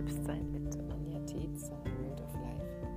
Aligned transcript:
Selbstsein 0.00 0.50
mit 0.50 0.78
Anja 0.90 1.18
Tietz 1.26 1.70
und 1.84 2.20
of 2.22 2.34
Life. 2.40 2.88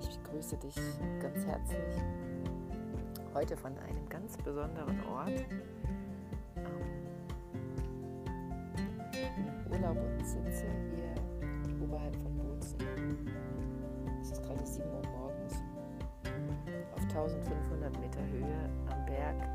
Ich 0.00 0.22
grüße 0.24 0.56
dich 0.56 0.74
ganz 1.20 1.44
herzlich 1.44 2.02
heute 3.34 3.54
von 3.58 3.76
einem 3.76 4.08
ganz 4.08 4.38
besonderen 4.38 5.04
Ort. 5.06 5.44
Im 9.36 9.70
Urlaub 9.70 9.98
und 9.98 10.26
sitze 10.26 10.64
hier 10.94 11.14
oberhalb 11.82 12.16
von 12.16 12.38
Bozen. 12.38 12.78
Es 14.22 14.30
ist 14.30 14.42
gerade 14.44 14.66
7 14.66 14.88
Uhr 14.88 15.02
morgens 15.10 15.62
auf 16.94 17.02
1500 17.02 18.00
Meter 18.00 18.26
Höhe 18.32 18.70
am 18.90 19.04
Berg 19.04 19.46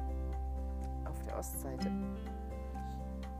auf 1.05 1.19
der 1.25 1.39
Ostseite 1.39 1.91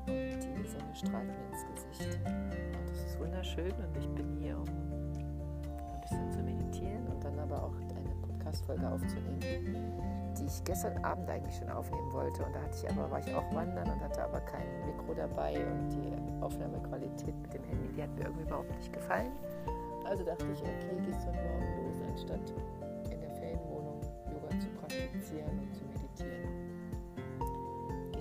und 0.10 0.64
die 0.64 0.68
Sonne 0.68 0.96
strahlt 0.96 1.28
mir 1.28 1.50
ins 1.52 1.66
Gesicht. 1.90 2.20
Und 2.26 2.92
es 2.92 3.06
ist 3.06 3.20
wunderschön 3.20 3.72
und 3.72 3.98
ich 3.98 4.10
bin 4.10 4.38
hier, 4.38 4.58
um 4.58 4.68
ein 4.68 6.02
bisschen 6.02 6.32
zu 6.32 6.40
meditieren 6.40 7.08
und 7.08 7.24
dann 7.24 7.38
aber 7.40 7.64
auch 7.64 7.76
eine 7.76 8.16
Podcast-Folge 8.22 8.90
aufzunehmen, 8.90 9.40
die 10.38 10.46
ich 10.46 10.64
gestern 10.64 10.98
Abend 11.04 11.30
eigentlich 11.30 11.56
schon 11.56 11.70
aufnehmen 11.70 12.12
wollte. 12.12 12.44
Und 12.44 12.56
da 12.56 12.62
hatte 12.62 12.78
ich 12.78 12.90
aber, 12.90 13.12
war 13.12 13.20
ich 13.20 13.34
auch 13.34 13.54
wandern 13.54 13.90
und 13.92 14.02
hatte 14.02 14.24
aber 14.24 14.40
kein 14.42 14.66
Mikro 14.86 15.14
dabei 15.14 15.54
und 15.66 15.90
die 15.90 16.44
Aufnahmequalität 16.44 17.36
mit 17.42 17.54
dem 17.54 17.64
Handy, 17.64 17.88
die 17.96 18.04
hat 18.04 18.16
mir 18.16 18.24
irgendwie 18.24 18.44
überhaupt 18.44 18.76
nicht 18.76 18.92
gefallen. 18.92 19.32
Also 20.06 20.24
dachte 20.24 20.46
ich, 20.54 20.62
okay, 20.62 20.98
gehst 21.06 21.22
du 21.22 21.32
morgen 21.32 21.86
los, 21.86 22.02
anstatt 22.08 22.54
in 23.12 23.20
der 23.20 23.32
Ferienwohnung 23.32 24.02
Yoga 24.32 24.60
zu 24.60 24.68
praktizieren 24.80 25.60
und 25.60 25.79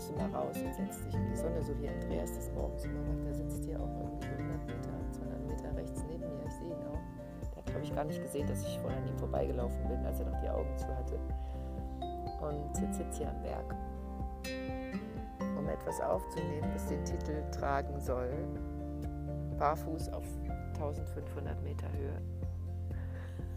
gehst 0.08 0.20
du 0.20 0.22
mal 0.22 0.30
raus 0.30 0.56
und 0.64 0.74
setzt 0.74 1.04
dich 1.04 1.14
in 1.14 1.26
die 1.26 1.36
Sonne, 1.36 1.62
so 1.62 1.78
wie 1.80 1.88
Andreas 1.88 2.32
das 2.32 2.50
morgens 2.52 2.84
immer 2.84 3.02
macht. 3.02 3.26
Der 3.26 3.34
sitzt 3.34 3.64
hier 3.64 3.80
auch 3.80 3.88
irgendwie 4.00 4.26
100 4.26 4.66
Meter, 4.66 4.90
200 5.12 5.46
Meter 5.46 5.76
rechts 5.76 6.04
neben 6.08 6.24
mir. 6.24 6.46
Ich 6.46 6.52
sehe 6.54 6.68
ihn 6.68 6.86
auch. 6.86 7.00
Der 7.50 7.56
hat, 7.56 7.66
glaube 7.66 7.82
ich, 7.82 7.94
gar 7.94 8.04
nicht 8.04 8.22
gesehen, 8.22 8.46
dass 8.46 8.62
ich 8.62 8.78
vorhin 8.78 9.02
an 9.02 9.08
ihm 9.08 9.18
vorbeigelaufen 9.18 9.88
bin, 9.88 10.04
als 10.06 10.20
er 10.20 10.30
noch 10.30 10.40
die 10.40 10.48
Augen 10.48 10.76
zu 10.78 10.86
hatte. 10.88 11.18
Und 12.40 12.76
sitzt 12.76 13.00
jetzt 13.00 13.18
hier 13.18 13.28
am 13.28 13.42
Berg, 13.42 13.74
um 15.58 15.68
etwas 15.68 16.00
aufzunehmen, 16.00 16.70
das 16.72 16.86
den 16.86 17.04
Titel 17.04 17.42
tragen 17.50 18.00
soll. 18.00 18.30
Barfuß 19.58 20.10
auf 20.10 20.24
1500 20.74 21.62
Meter 21.64 21.88
Höhe. 21.92 22.22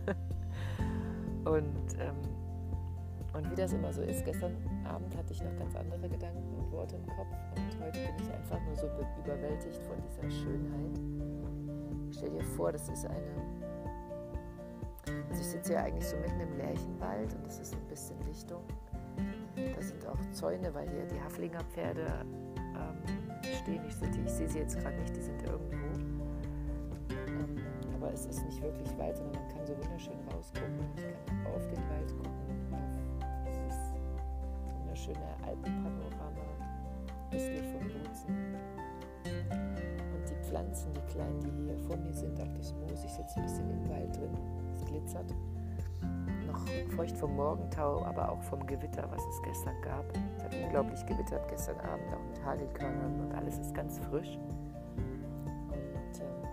und 1.46 2.00
ähm, 2.00 2.16
und 3.34 3.50
wie 3.50 3.56
das 3.56 3.72
immer 3.72 3.94
so 3.94 4.02
ist, 4.02 4.26
gestern 4.26 4.56
Abend 4.92 5.16
hatte 5.16 5.32
ich 5.34 5.42
noch 5.42 5.56
ganz 5.58 5.76
andere 5.76 6.10
Gedanken 6.10 6.54
und 6.56 6.72
Worte 6.72 6.98
im 6.98 7.06
Kopf 7.08 7.28
und 7.56 7.84
heute 7.84 8.00
bin 8.00 8.16
ich 8.20 8.34
einfach 8.34 8.60
nur 8.62 8.76
so 8.76 8.88
überwältigt 9.24 9.82
von 9.84 9.96
dieser 10.02 10.30
Schönheit. 10.30 11.00
Stell 12.12 12.30
dir 12.30 12.44
vor, 12.44 12.72
das 12.72 12.90
ist 12.90 13.06
eine. 13.06 13.62
Also 15.30 15.42
ich 15.42 15.48
sitze 15.48 15.74
ja 15.74 15.84
eigentlich 15.84 16.08
so 16.08 16.18
mitten 16.18 16.40
im 16.42 16.58
Lärchenwald 16.58 17.34
und 17.36 17.48
es 17.48 17.60
ist 17.60 17.74
ein 17.74 17.88
bisschen 17.88 18.20
Lichtung. 18.26 18.64
Da 19.56 19.82
sind 19.82 20.06
auch 20.08 20.20
Zäune, 20.32 20.74
weil 20.74 20.90
hier 20.90 21.06
die 21.06 21.22
Haflinger 21.22 21.64
Pferde 21.74 22.26
ähm, 22.58 22.98
stehen. 23.62 23.82
Ich, 23.88 23.96
ich 24.26 24.32
sehe 24.32 24.50
sie 24.50 24.60
jetzt 24.60 24.78
gerade 24.80 24.98
nicht, 24.98 25.16
die 25.16 25.22
sind 25.22 25.42
irgendwo. 25.44 26.00
Ähm, 27.10 27.56
aber 27.96 28.12
es 28.14 28.26
ist 28.26 28.44
nicht 28.46 28.62
wirklich 28.62 28.98
Wald, 28.98 29.16
sondern 29.18 29.42
man 29.42 29.50
kann 29.50 29.66
so 29.66 29.78
wunderschön 29.78 30.20
rausgucken. 30.34 30.80
Ich 30.96 31.04
kann 31.04 31.48
auf 31.54 31.66
den 31.68 31.90
Wald 31.90 32.01
wunderschöne 35.12 35.48
Alpenpanorama 35.48 36.42
östlich 37.34 37.64
von 37.72 37.82
Bozen. 37.88 38.36
Und 39.24 40.30
die 40.30 40.36
Pflanzen, 40.48 40.94
die 40.94 41.02
kleinen, 41.12 41.40
die 41.42 41.52
hier 41.66 41.78
vor 41.88 41.98
mir 41.98 42.14
sind, 42.14 42.40
auch 42.40 42.54
das 42.58 42.74
Moos, 42.74 43.04
ich 43.04 43.12
sitze 43.12 43.38
ein 43.38 43.44
bisschen 43.44 43.70
im 43.70 43.90
Wald 43.90 44.16
drin, 44.16 44.38
es 44.74 44.86
glitzert. 44.86 45.34
Noch 46.48 46.68
feucht 46.96 47.18
vom 47.18 47.36
Morgentau, 47.36 48.04
aber 48.04 48.32
auch 48.32 48.42
vom 48.44 48.66
Gewitter, 48.68 49.10
was 49.10 49.22
es 49.26 49.42
gestern 49.44 49.82
gab. 49.82 50.06
Es 50.38 50.44
hat 50.44 50.56
unglaublich 50.56 51.06
gewittert 51.06 51.48
gestern 51.48 51.80
Abend, 51.80 52.14
auch 52.14 52.24
mit 52.30 52.44
Hagelkörnern 52.44 53.22
und 53.22 53.34
alles 53.34 53.58
ist 53.60 53.74
ganz 53.74 54.00
frisch. 54.00 54.38
Und 55.70 56.20
ähm, 56.20 56.44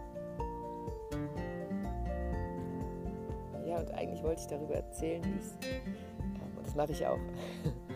ja, 3.67 3.79
und 3.79 3.91
eigentlich 3.93 4.23
wollte 4.23 4.43
ich 4.43 4.47
darüber 4.47 4.75
erzählen, 4.75 5.25
wie 5.25 5.39
es, 5.39 5.57
ähm, 5.63 6.57
und 6.57 6.67
das 6.67 6.77
mache 6.77 6.93
ich 6.93 7.05
auch, 7.05 7.19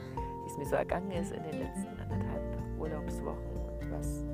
mir 0.63 0.69
so 0.69 0.77
ergangen 0.77 1.11
ist 1.11 1.33
in 1.33 1.43
den 1.43 1.59
letzten 1.59 1.89
anderthalb 2.01 2.79
Urlaubswochen 2.79 3.57
und 3.81 3.91
was, 3.91 4.25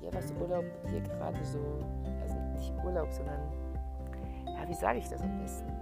ja, 0.00 0.12
was 0.12 0.32
Urlaub 0.40 0.64
hier 0.88 1.00
gerade 1.02 1.44
so, 1.44 1.60
also 2.20 2.34
nicht 2.52 2.72
Urlaub, 2.84 3.12
sondern, 3.12 3.40
ja, 4.44 4.68
wie 4.68 4.74
sage 4.74 4.98
ich 4.98 5.08
das 5.08 5.22
am 5.22 5.38
besten? 5.38 5.72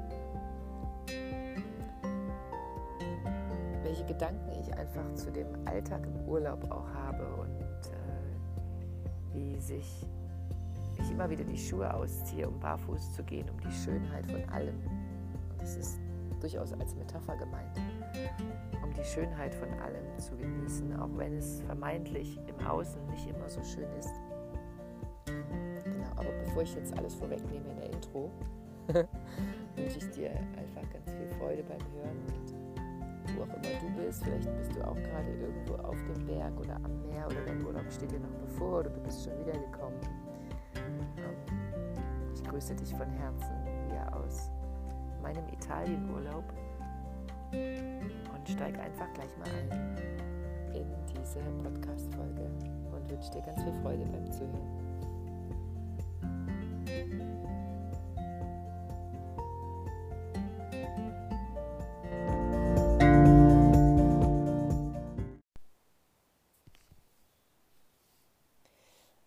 Welche 3.83 4.05
Gedanken 4.05 4.51
ich 4.61 4.77
einfach 4.77 5.15
zu 5.15 5.31
dem 5.31 5.47
Alltag 5.65 6.03
im 6.07 6.29
Urlaub 6.29 6.71
auch 6.71 6.93
habe 6.93 7.25
und 7.37 7.87
äh, 7.91 9.35
wie 9.35 9.59
sich 9.61 10.07
ich 11.01 11.11
immer 11.11 11.31
wieder 11.31 11.45
die 11.45 11.57
Schuhe 11.57 11.95
ausziehe, 11.95 12.47
um 12.47 12.61
barfuß 12.61 13.15
zu 13.15 13.23
gehen, 13.23 13.49
um 13.49 13.59
die 13.61 13.71
Schönheit 13.71 14.27
von 14.27 14.45
allem. 14.51 14.77
Und 14.85 15.63
das 15.63 15.77
ist 15.77 16.01
durchaus 16.41 16.73
als 16.73 16.95
Metapher 16.95 17.37
gemeint, 17.37 17.81
um 18.83 18.93
die 18.93 19.05
Schönheit 19.05 19.55
von 19.55 19.69
allem 19.81 20.19
zu 20.19 20.37
genießen, 20.37 20.99
auch 21.01 21.11
wenn 21.17 21.37
es 21.37 21.61
vermeintlich 21.63 22.39
im 22.47 22.67
Außen 22.67 23.05
nicht 23.07 23.29
immer 23.29 23.49
so 23.49 23.63
schön 23.63 23.91
ist. 23.99 24.15
Genau, 25.27 26.11
aber 26.17 26.31
bevor 26.45 26.63
ich 26.63 26.75
jetzt 26.75 26.97
alles 26.97 27.15
vorwegnehme 27.15 27.69
in 27.71 27.77
der 27.77 27.91
Intro, 27.91 28.31
wünsche 29.77 29.99
ich 29.99 30.11
dir 30.11 30.31
einfach 30.31 30.89
ganz 30.91 31.13
viel 31.13 31.29
Freude 31.39 31.63
beim 31.63 31.81
Hören 31.93 32.19
und 32.35 32.55
wo 33.37 33.43
auch 33.43 33.49
immer 33.49 33.81
du 33.81 34.03
bist, 34.03 34.25
vielleicht 34.25 34.57
bist 34.57 34.75
du 34.75 34.87
auch 34.87 34.97
gerade 34.97 35.31
irgendwo 35.41 35.75
auf 35.75 35.97
dem 36.15 36.27
Berg 36.27 36.59
oder 36.59 36.77
am 36.77 37.03
Meer 37.03 37.27
oder 37.27 37.45
dein 37.47 37.65
Urlaub 37.65 37.91
steht 37.93 38.11
dir 38.11 38.21
noch 38.21 38.35
bevor 38.47 38.81
oder 38.81 38.91
du 38.91 39.01
bist 39.01 39.25
schon 39.25 39.39
wiedergekommen. 39.39 40.01
Ähm, 41.19 41.37
ich 42.35 42.43
grüße 42.43 42.75
dich 42.75 42.95
von 42.95 43.09
Herzen 43.11 43.58
meinem 45.29 45.49
Italienurlaub 45.53 46.45
und 47.53 48.49
steige 48.49 48.81
einfach 48.81 49.13
gleich 49.13 49.37
mal 49.37 49.49
ein 49.49 49.97
in 50.75 50.87
diese 51.07 51.41
Podcast-Folge 51.63 52.51
und 52.93 53.11
wünsche 53.11 53.31
dir 53.31 53.43
ganz 53.43 53.63
viel 53.63 53.75
Freude 53.83 54.07
beim 54.07 54.31
Zuhören. 54.31 54.89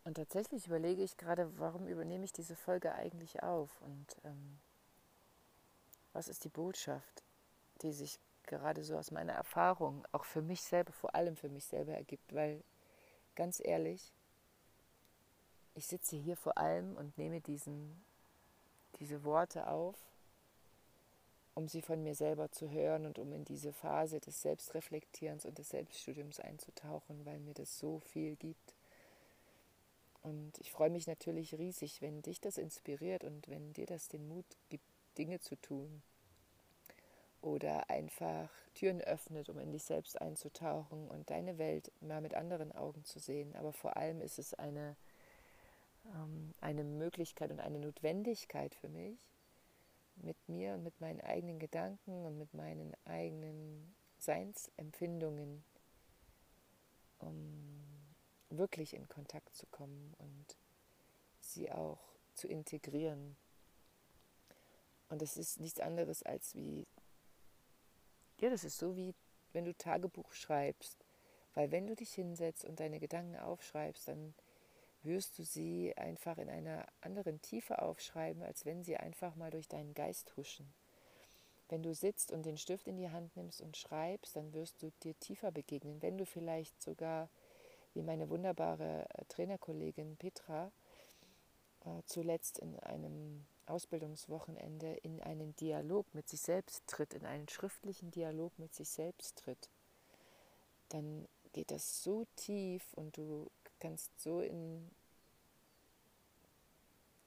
Und 0.04 0.16
tatsächlich 0.16 0.68
überlege 0.68 1.04
ich 1.04 1.16
gerade, 1.16 1.60
warum 1.60 1.88
übernehme 1.88 2.26
ich 2.26 2.34
diese 2.34 2.56
Folge 2.56 2.94
eigentlich 2.94 3.44
auf 3.44 3.82
und 3.82 4.18
ähm, 4.26 4.60
was 6.14 6.28
ist 6.28 6.44
die 6.44 6.50
Botschaft, 6.50 7.24
die 7.82 7.94
sich 7.94 8.20
gerade 8.46 8.84
so 8.84 8.98
aus 8.98 9.12
meiner 9.12 9.34
Erfahrung 9.34 10.06
auch 10.12 10.26
für 10.26 10.42
mich 10.42 10.62
selber, 10.62 10.92
vor 10.92 11.16
allem 11.16 11.36
für 11.36 11.50
mich 11.50 11.66
selber 11.66 11.94
ergibt, 11.94 12.34
weil 12.34 12.64
ganz 13.36 13.62
ehrlich, 13.64 14.12
ich 15.74 15.88
sitze 15.88 16.18
hier 16.18 16.36
vor 16.36 16.58
allem 16.58 16.98
und 16.98 17.18
nehme 17.18 17.40
diesen, 17.40 18.04
diese 19.00 19.24
Worte 19.24 19.68
auf, 19.68 19.96
um 21.54 21.68
sie 21.68 21.82
von 21.82 22.04
mir 22.04 22.16
selber 22.16 22.52
zu 22.52 22.70
hören 22.70 23.06
und 23.06 23.20
um 23.20 23.32
in 23.34 23.46
diese 23.46 23.74
Phase 23.74 24.20
des 24.20 24.42
Selbstreflektierens 24.42 25.46
und 25.46 25.58
des 25.58 25.70
Selbststudiums 25.70 26.40
einzutauchen, 26.40 27.26
weil 27.26 27.40
mir 27.40 27.54
das 27.54 27.78
so 27.78 28.00
viel 28.00 28.36
gibt. 28.36 28.76
Und 30.24 30.58
ich 30.60 30.72
freue 30.72 30.90
mich 30.90 31.08
natürlich 31.08 31.58
riesig, 31.58 32.02
wenn 32.02 32.22
dich 32.22 32.40
das 32.40 32.58
inspiriert 32.58 33.24
und 33.24 33.48
wenn 33.48 33.74
dir 33.74 33.86
das 33.86 34.08
den 34.08 34.28
Mut 34.28 34.46
gibt, 34.70 34.84
Dinge 35.22 35.40
zu 35.40 35.56
tun. 35.56 36.02
Oder 37.42 37.90
einfach 37.90 38.50
Türen 38.74 39.02
öffnet, 39.02 39.50
um 39.50 39.60
in 39.60 39.72
dich 39.72 39.84
selbst 39.84 40.20
einzutauchen 40.20 41.08
und 41.08 41.30
deine 41.30 41.58
Welt 41.58 41.92
mal 42.02 42.22
mit 42.22 42.34
anderen 42.34 42.72
Augen 42.72 43.04
zu 43.04 43.20
sehen. 43.20 43.56
Aber 43.56 43.72
vor 43.72 43.98
allem 43.98 44.22
ist 44.22 44.40
es 44.40 44.54
eine, 44.56 44.96
ähm, 46.16 46.54
eine 46.60 46.84
Möglichkeit 46.84 47.52
und 47.52 47.60
eine 47.60 47.80
Notwendigkeit 47.80 48.76
für 48.76 48.90
mich, 48.90 49.20
mit 50.16 50.38
mir 50.48 50.74
und 50.74 50.84
mit 50.84 51.00
meinen 51.02 51.22
eigenen 51.22 51.60
Gedanken 51.60 52.26
und 52.26 52.38
mit 52.38 52.54
meinen 52.54 52.96
eigenen 53.06 53.96
Seinsempfindungen 54.18 55.64
um 57.22 57.84
wirklich 58.50 58.96
in 58.96 59.08
Kontakt 59.08 59.56
zu 59.56 59.66
kommen 59.68 60.14
und 60.18 60.58
sie 61.40 61.72
auch 61.72 62.00
zu 62.34 62.48
integrieren 62.48 63.36
und 65.12 65.22
das 65.22 65.38
ist 65.38 65.60
nichts 65.60 65.80
anderes 65.80 66.24
als 66.24 66.56
wie, 66.56 66.88
ja, 68.40 68.50
das 68.50 68.64
ist 68.64 68.78
so 68.78 68.96
wie, 68.96 69.14
wenn 69.54 69.66
du 69.66 69.74
Tagebuch 69.76 70.32
schreibst 70.32 70.98
Weil 71.54 71.72
wenn 71.72 71.86
du 71.86 71.96
dich 71.96 72.14
hinsetzt 72.14 72.64
und 72.64 72.80
deine 72.80 73.00
Gedanken 73.00 73.36
aufschreibst, 73.36 74.08
dann 74.08 74.34
wirst 75.04 75.38
du 75.38 75.44
sie 75.44 75.94
einfach 75.98 76.38
in 76.38 76.50
einer 76.50 76.86
anderen 77.02 77.42
Tiefe 77.42 77.82
aufschreiben, 77.82 78.42
als 78.44 78.66
wenn 78.66 78.84
sie 78.84 78.96
einfach 78.96 79.36
mal 79.36 79.52
durch 79.52 79.68
deinen 79.68 79.94
Geist 79.94 80.36
huschen. 80.38 80.74
Wenn 81.68 81.84
du 81.84 81.94
sitzt 81.94 82.32
und 82.32 82.46
den 82.46 82.58
Stift 82.58 82.88
in 82.88 82.98
die 82.98 83.10
Hand 83.10 83.36
nimmst 83.36 83.62
und 83.62 83.76
schreibst, 83.76 84.36
dann 84.36 84.54
wirst 84.54 84.82
du 84.82 84.92
dir 85.04 85.18
tiefer 85.20 85.52
begegnen. 85.52 86.02
Wenn 86.02 86.18
du 86.18 86.26
vielleicht 86.26 86.82
sogar, 86.82 87.30
wie 87.94 88.02
meine 88.02 88.30
wunderbare 88.30 89.06
äh, 89.10 89.26
Trainerkollegin 89.28 90.16
Petra, 90.18 90.72
äh, 91.86 92.02
zuletzt 92.06 92.60
in 92.60 92.80
einem 92.80 93.46
Ausbildungswochenende 93.72 94.94
in 95.04 95.22
einen 95.22 95.56
Dialog 95.56 96.06
mit 96.14 96.30
sich 96.30 96.42
selbst 96.42 96.86
tritt, 96.88 97.14
in 97.14 97.26
einen 97.26 97.48
schriftlichen 97.50 98.12
Dialog 98.12 98.58
mit 98.60 98.74
sich 98.76 98.90
selbst 98.90 99.40
tritt, 99.40 99.70
dann 100.90 101.28
geht 101.54 101.72
das 101.72 102.04
so 102.04 102.28
tief 102.36 102.84
und 102.94 103.18
du 103.18 103.50
kannst 103.80 104.12
so 104.20 104.42
in 104.42 104.92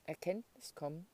Erkenntnis 0.05 0.75
kommen, 0.75 1.07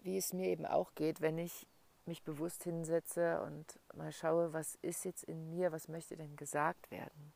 wie 0.00 0.18
es 0.18 0.32
mir 0.32 0.48
eben 0.48 0.66
auch 0.66 0.94
geht, 0.94 1.20
wenn 1.20 1.38
ich 1.38 1.66
mich 2.04 2.22
bewusst 2.22 2.62
hinsetze 2.62 3.40
und 3.42 3.78
mal 3.94 4.12
schaue, 4.12 4.52
was 4.52 4.76
ist 4.82 5.04
jetzt 5.04 5.24
in 5.24 5.50
mir, 5.50 5.72
was 5.72 5.88
möchte 5.88 6.16
denn 6.16 6.36
gesagt 6.36 6.90
werden. 6.90 7.32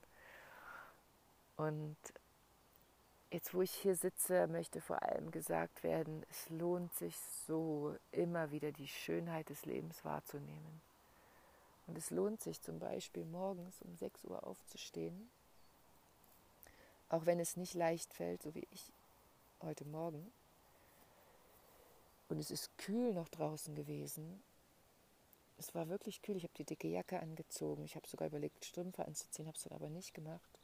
Und 1.56 1.96
jetzt, 3.30 3.54
wo 3.54 3.62
ich 3.62 3.72
hier 3.72 3.94
sitze, 3.94 4.46
möchte 4.48 4.80
vor 4.80 5.02
allem 5.02 5.30
gesagt 5.30 5.82
werden, 5.82 6.24
es 6.30 6.50
lohnt 6.50 6.92
sich 6.94 7.16
so, 7.46 7.96
immer 8.12 8.50
wieder 8.50 8.72
die 8.72 8.88
Schönheit 8.88 9.48
des 9.48 9.64
Lebens 9.66 10.04
wahrzunehmen. 10.04 10.80
Und 11.86 11.96
es 11.96 12.10
lohnt 12.10 12.40
sich 12.40 12.60
zum 12.60 12.78
Beispiel 12.78 13.24
morgens 13.24 13.80
um 13.82 13.96
6 13.96 14.24
Uhr 14.24 14.44
aufzustehen, 14.46 15.30
auch 17.08 17.26
wenn 17.26 17.40
es 17.40 17.56
nicht 17.56 17.74
leicht 17.74 18.12
fällt, 18.14 18.42
so 18.42 18.54
wie 18.54 18.66
ich 18.70 18.92
heute 19.62 19.84
Morgen. 19.84 20.32
Und 22.28 22.38
es 22.38 22.50
ist 22.52 22.76
kühl 22.78 23.12
noch 23.12 23.28
draußen 23.28 23.74
gewesen. 23.74 24.40
Es 25.58 25.74
war 25.74 25.88
wirklich 25.88 26.22
kühl. 26.22 26.36
Ich 26.36 26.44
habe 26.44 26.54
die 26.56 26.64
dicke 26.64 26.86
Jacke 26.86 27.18
angezogen. 27.18 27.84
Ich 27.84 27.96
habe 27.96 28.06
sogar 28.06 28.28
überlegt, 28.28 28.64
Strümpfe 28.64 29.04
anzuziehen, 29.04 29.48
habe 29.48 29.56
es 29.56 29.64
dann 29.64 29.72
aber 29.72 29.90
nicht 29.90 30.14
gemacht, 30.14 30.58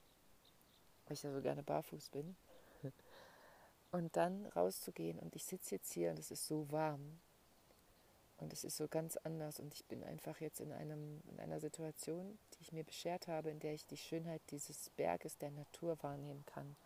weil 1.06 1.14
ich 1.14 1.22
ja 1.24 1.32
so 1.32 1.42
gerne 1.42 1.64
barfuß 1.64 2.10
bin. 2.10 2.36
Und 3.90 4.16
dann 4.16 4.46
rauszugehen 4.46 5.18
und 5.18 5.34
ich 5.36 5.44
sitze 5.44 5.76
jetzt 5.76 5.92
hier 5.92 6.10
und 6.10 6.18
es 6.18 6.30
ist 6.30 6.46
so 6.46 6.70
warm 6.70 7.18
und 8.38 8.52
es 8.52 8.64
ist 8.64 8.76
so 8.76 8.88
ganz 8.88 9.16
anders 9.18 9.58
und 9.58 9.72
ich 9.72 9.84
bin 9.86 10.04
einfach 10.04 10.40
jetzt 10.40 10.60
in, 10.60 10.72
einem, 10.72 11.22
in 11.30 11.40
einer 11.40 11.60
Situation, 11.60 12.38
die 12.52 12.62
ich 12.62 12.72
mir 12.72 12.84
beschert 12.84 13.28
habe, 13.28 13.50
in 13.50 13.60
der 13.60 13.72
ich 13.72 13.86
die 13.86 13.96
Schönheit 13.96 14.42
dieses 14.50 14.90
Berges 14.90 15.38
der 15.38 15.50
Natur 15.50 15.96
wahrnehmen 16.02 16.44
kann 16.46 16.76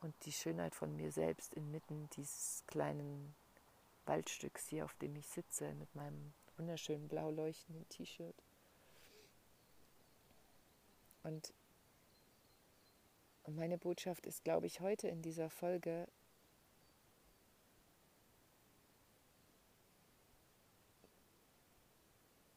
und 0.00 0.14
die 0.26 0.32
Schönheit 0.32 0.74
von 0.74 0.94
mir 0.94 1.10
selbst 1.10 1.54
inmitten 1.54 2.08
dieses 2.16 2.62
kleinen 2.66 3.34
Waldstücks 4.06 4.68
hier, 4.68 4.84
auf 4.84 4.94
dem 4.94 5.16
ich 5.16 5.26
sitze, 5.26 5.74
mit 5.74 5.94
meinem 5.94 6.32
wunderschönen 6.56 7.08
blau 7.08 7.30
leuchtenden 7.30 7.88
T-Shirt. 7.88 8.34
Und, 11.24 11.52
und 13.48 13.56
meine 13.56 13.78
Botschaft 13.78 14.26
ist, 14.26 14.44
glaube 14.44 14.66
ich, 14.66 14.82
heute 14.82 15.08
in 15.08 15.22
dieser 15.22 15.48
Folge, 15.48 16.06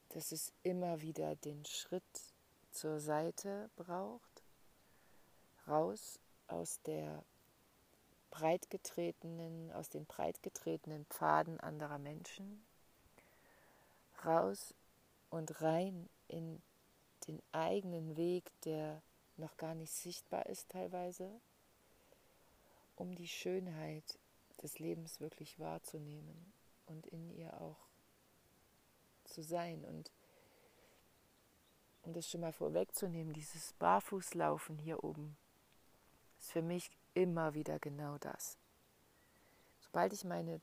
dass 0.10 0.34
es 0.34 0.52
immer 0.64 1.02
wieder 1.02 1.38
den 1.38 1.64
Schritt 1.64 2.04
zur 2.72 3.00
Seite 3.00 3.70
braucht, 3.78 4.44
raus 5.66 6.20
aus 6.48 6.82
der 6.82 7.24
breitgetretenen, 8.30 9.72
aus 9.72 9.88
den 9.88 10.06
breitgetretenen 10.06 11.06
Pfaden 11.06 11.58
anderer 11.62 12.00
Menschen, 12.00 12.66
raus 14.26 14.74
und 15.30 15.62
rein 15.62 16.10
in 16.28 16.62
den 17.30 17.42
eigenen 17.54 18.18
Weg, 18.18 18.52
der 18.66 19.02
noch 19.42 19.58
gar 19.58 19.76
nicht 19.76 19.92
sichtbar 19.92 20.46
ist 20.46 20.70
teilweise, 20.70 21.30
um 22.96 23.16
die 23.16 23.28
Schönheit 23.28 24.20
des 24.62 24.80
Lebens 24.80 25.20
wirklich 25.20 25.60
wahrzunehmen 25.60 26.54
und 26.86 27.08
in 27.08 27.30
ihr 27.32 27.60
auch 27.60 27.88
zu 29.26 29.42
sein 29.42 29.84
und 29.86 30.12
um 32.04 32.14
das 32.14 32.30
schon 32.30 32.42
mal 32.42 32.54
vorwegzunehmen, 32.54 33.34
dieses 33.34 33.74
Barfußlaufen 33.74 34.78
hier 34.78 35.04
oben 35.04 35.38
ist 36.40 36.52
für 36.52 36.62
mich 36.62 36.90
immer 37.14 37.54
wieder 37.54 37.80
genau 37.80 38.18
das. 38.18 38.58
Sobald 39.80 40.14
ich 40.14 40.24
meine, 40.24 40.60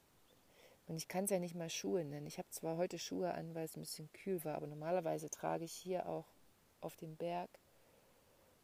und 0.86 0.96
ich 0.96 1.06
kann 1.06 1.25
es 1.25 1.30
ja 1.30 1.38
nicht 1.38 1.54
mal 1.54 1.70
Schuhe 1.70 2.04
nennen, 2.04 2.26
ich 2.26 2.38
habe 2.38 2.50
zwar 2.50 2.76
heute 2.76 2.98
Schuhe 2.98 3.32
an, 3.34 3.54
weil 3.54 3.64
es 3.64 3.76
ein 3.76 3.82
bisschen 3.82 4.12
kühl 4.12 4.42
war, 4.44 4.56
aber 4.56 4.66
normalerweise 4.66 5.30
trage 5.30 5.64
ich 5.64 5.72
hier 5.72 6.08
auch 6.08 6.26
auf 6.80 6.96
dem 6.96 7.16
Berg 7.16 7.50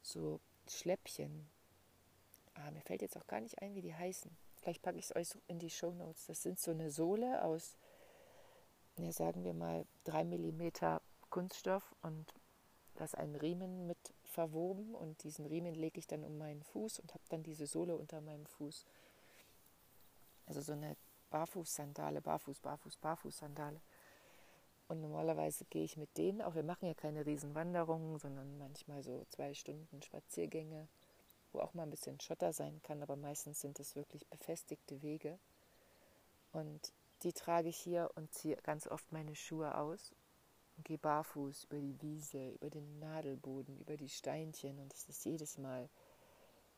so 0.04 0.40
Schläppchen. 0.68 1.48
Ah, 2.54 2.70
mir 2.70 2.82
fällt 2.82 3.02
jetzt 3.02 3.16
auch 3.16 3.26
gar 3.26 3.40
nicht 3.40 3.60
ein, 3.60 3.74
wie 3.74 3.82
die 3.82 3.94
heißen. 3.94 4.30
Vielleicht 4.56 4.82
packe 4.82 4.98
ich 4.98 5.06
es 5.06 5.16
euch 5.16 5.42
in 5.48 5.58
die 5.58 5.70
Show 5.70 5.92
Notes. 5.92 6.26
Das 6.26 6.42
sind 6.42 6.58
so 6.60 6.70
eine 6.70 6.90
Sohle 6.90 7.42
aus, 7.42 7.76
ja, 8.96 9.10
sagen 9.12 9.44
wir 9.44 9.54
mal, 9.54 9.86
3 10.04 10.24
mm 10.24 10.70
Kunststoff 11.30 11.94
und 12.02 12.32
da 12.94 13.04
ist 13.04 13.18
ein 13.18 13.34
Riemen 13.34 13.86
mit 13.88 13.98
verwoben 14.22 14.94
und 14.94 15.24
diesen 15.24 15.46
Riemen 15.46 15.74
lege 15.74 15.98
ich 15.98 16.06
dann 16.06 16.24
um 16.24 16.38
meinen 16.38 16.62
Fuß 16.62 17.00
und 17.00 17.12
habe 17.12 17.24
dann 17.28 17.42
diese 17.42 17.66
Sohle 17.66 17.96
unter 17.96 18.20
meinem 18.20 18.46
Fuß. 18.46 18.86
Also 20.46 20.60
so 20.60 20.72
eine 20.72 20.96
Barfußsandale, 21.30 22.20
Barfuß, 22.20 22.60
Barfuß, 22.60 22.96
Barfußsandale. 22.98 23.80
Und 24.86 25.00
normalerweise 25.00 25.64
gehe 25.66 25.84
ich 25.84 25.96
mit 25.96 26.16
denen, 26.18 26.42
auch 26.42 26.54
wir 26.54 26.62
machen 26.62 26.86
ja 26.86 26.94
keine 26.94 27.24
Riesenwanderungen, 27.24 28.18
sondern 28.18 28.58
manchmal 28.58 29.02
so 29.02 29.24
zwei 29.30 29.54
Stunden 29.54 30.02
Spaziergänge, 30.02 30.88
wo 31.52 31.60
auch 31.60 31.72
mal 31.72 31.84
ein 31.84 31.90
bisschen 31.90 32.20
Schotter 32.20 32.52
sein 32.52 32.82
kann, 32.82 33.02
aber 33.02 33.16
meistens 33.16 33.60
sind 33.60 33.80
es 33.80 33.96
wirklich 33.96 34.26
befestigte 34.28 35.00
Wege. 35.00 35.38
Und 36.52 36.92
die 37.22 37.32
trage 37.32 37.68
ich 37.68 37.78
hier 37.78 38.10
und 38.14 38.32
ziehe 38.34 38.56
ganz 38.56 38.86
oft 38.86 39.10
meine 39.10 39.34
Schuhe 39.34 39.76
aus 39.78 40.12
und 40.76 40.84
gehe 40.84 40.98
barfuß 40.98 41.64
über 41.64 41.78
die 41.78 42.00
Wiese, 42.02 42.50
über 42.50 42.68
den 42.68 42.98
Nadelboden, 42.98 43.78
über 43.78 43.96
die 43.96 44.08
Steinchen 44.10 44.78
und 44.78 44.92
es 44.92 45.08
ist 45.08 45.24
jedes 45.24 45.56
Mal 45.56 45.88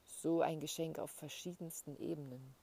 so 0.05 0.43
ein 0.43 0.61
Geschenk 0.61 0.99
auf 0.99 1.11
verschiedensten 1.11 1.97
Ebenen. 1.97 2.55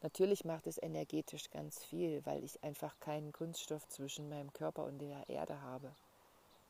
Natürlich 0.00 0.44
macht 0.44 0.66
es 0.66 0.80
energetisch 0.80 1.50
ganz 1.50 1.84
viel, 1.84 2.24
weil 2.24 2.44
ich 2.44 2.62
einfach 2.62 2.98
keinen 3.00 3.32
Kunststoff 3.32 3.86
zwischen 3.88 4.28
meinem 4.28 4.52
Körper 4.52 4.84
und 4.84 4.98
der 4.98 5.28
Erde 5.28 5.60
habe, 5.60 5.94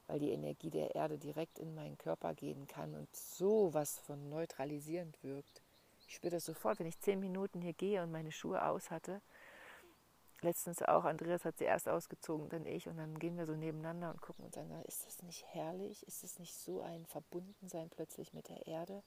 weil 0.06 0.18
die 0.18 0.32
Energie 0.32 0.70
der 0.70 0.94
Erde 0.94 1.18
direkt 1.18 1.58
in 1.58 1.75
meinen 1.75 1.99
Körper 1.99 2.35
gehen 2.35 2.66
kann 2.66 2.94
und 2.94 3.14
so 3.14 3.75
was 3.75 3.99
von 3.99 4.28
neutralisierend 4.30 5.23
wirkt. 5.23 5.62
Ich 6.06 6.14
spüre 6.14 6.32
das 6.37 6.47
sofort, 6.47 6.78
wenn 6.78 6.87
ich 6.87 6.99
zehn 7.00 7.20
Minuten 7.20 7.61
hier 7.61 7.75
gehe 7.75 8.02
und 8.02 8.11
meine 8.11 8.32
Schuhe 8.32 8.64
aus 8.64 8.90
hatte 8.90 9.20
letztens 10.42 10.82
auch, 10.82 11.04
Andreas 11.04 11.44
hat 11.44 11.58
sie 11.58 11.64
erst 11.64 11.88
ausgezogen, 11.88 12.49
dann 12.49 12.66
ich, 12.66 12.88
und 12.88 12.97
dann 12.97 13.18
gehen 13.18 13.37
wir 13.37 13.47
so 13.47 13.54
nebeneinander 13.54 14.11
und 14.11 14.20
gucken 14.20 14.44
uns 14.44 14.56
an, 14.56 14.70
ist 14.87 15.06
das 15.06 15.23
nicht 15.23 15.44
herrlich? 15.52 16.06
Ist 16.06 16.23
das 16.23 16.38
nicht 16.38 16.54
so 16.54 16.80
ein 16.82 17.06
Verbundensein 17.06 17.90
plötzlich 17.90 18.32
mit 18.32 18.49
der 18.49 18.66
Erde? 18.66 19.02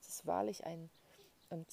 Es 0.00 0.08
ist 0.08 0.26
wahrlich 0.26 0.64
ein, 0.64 0.90
und 1.50 1.66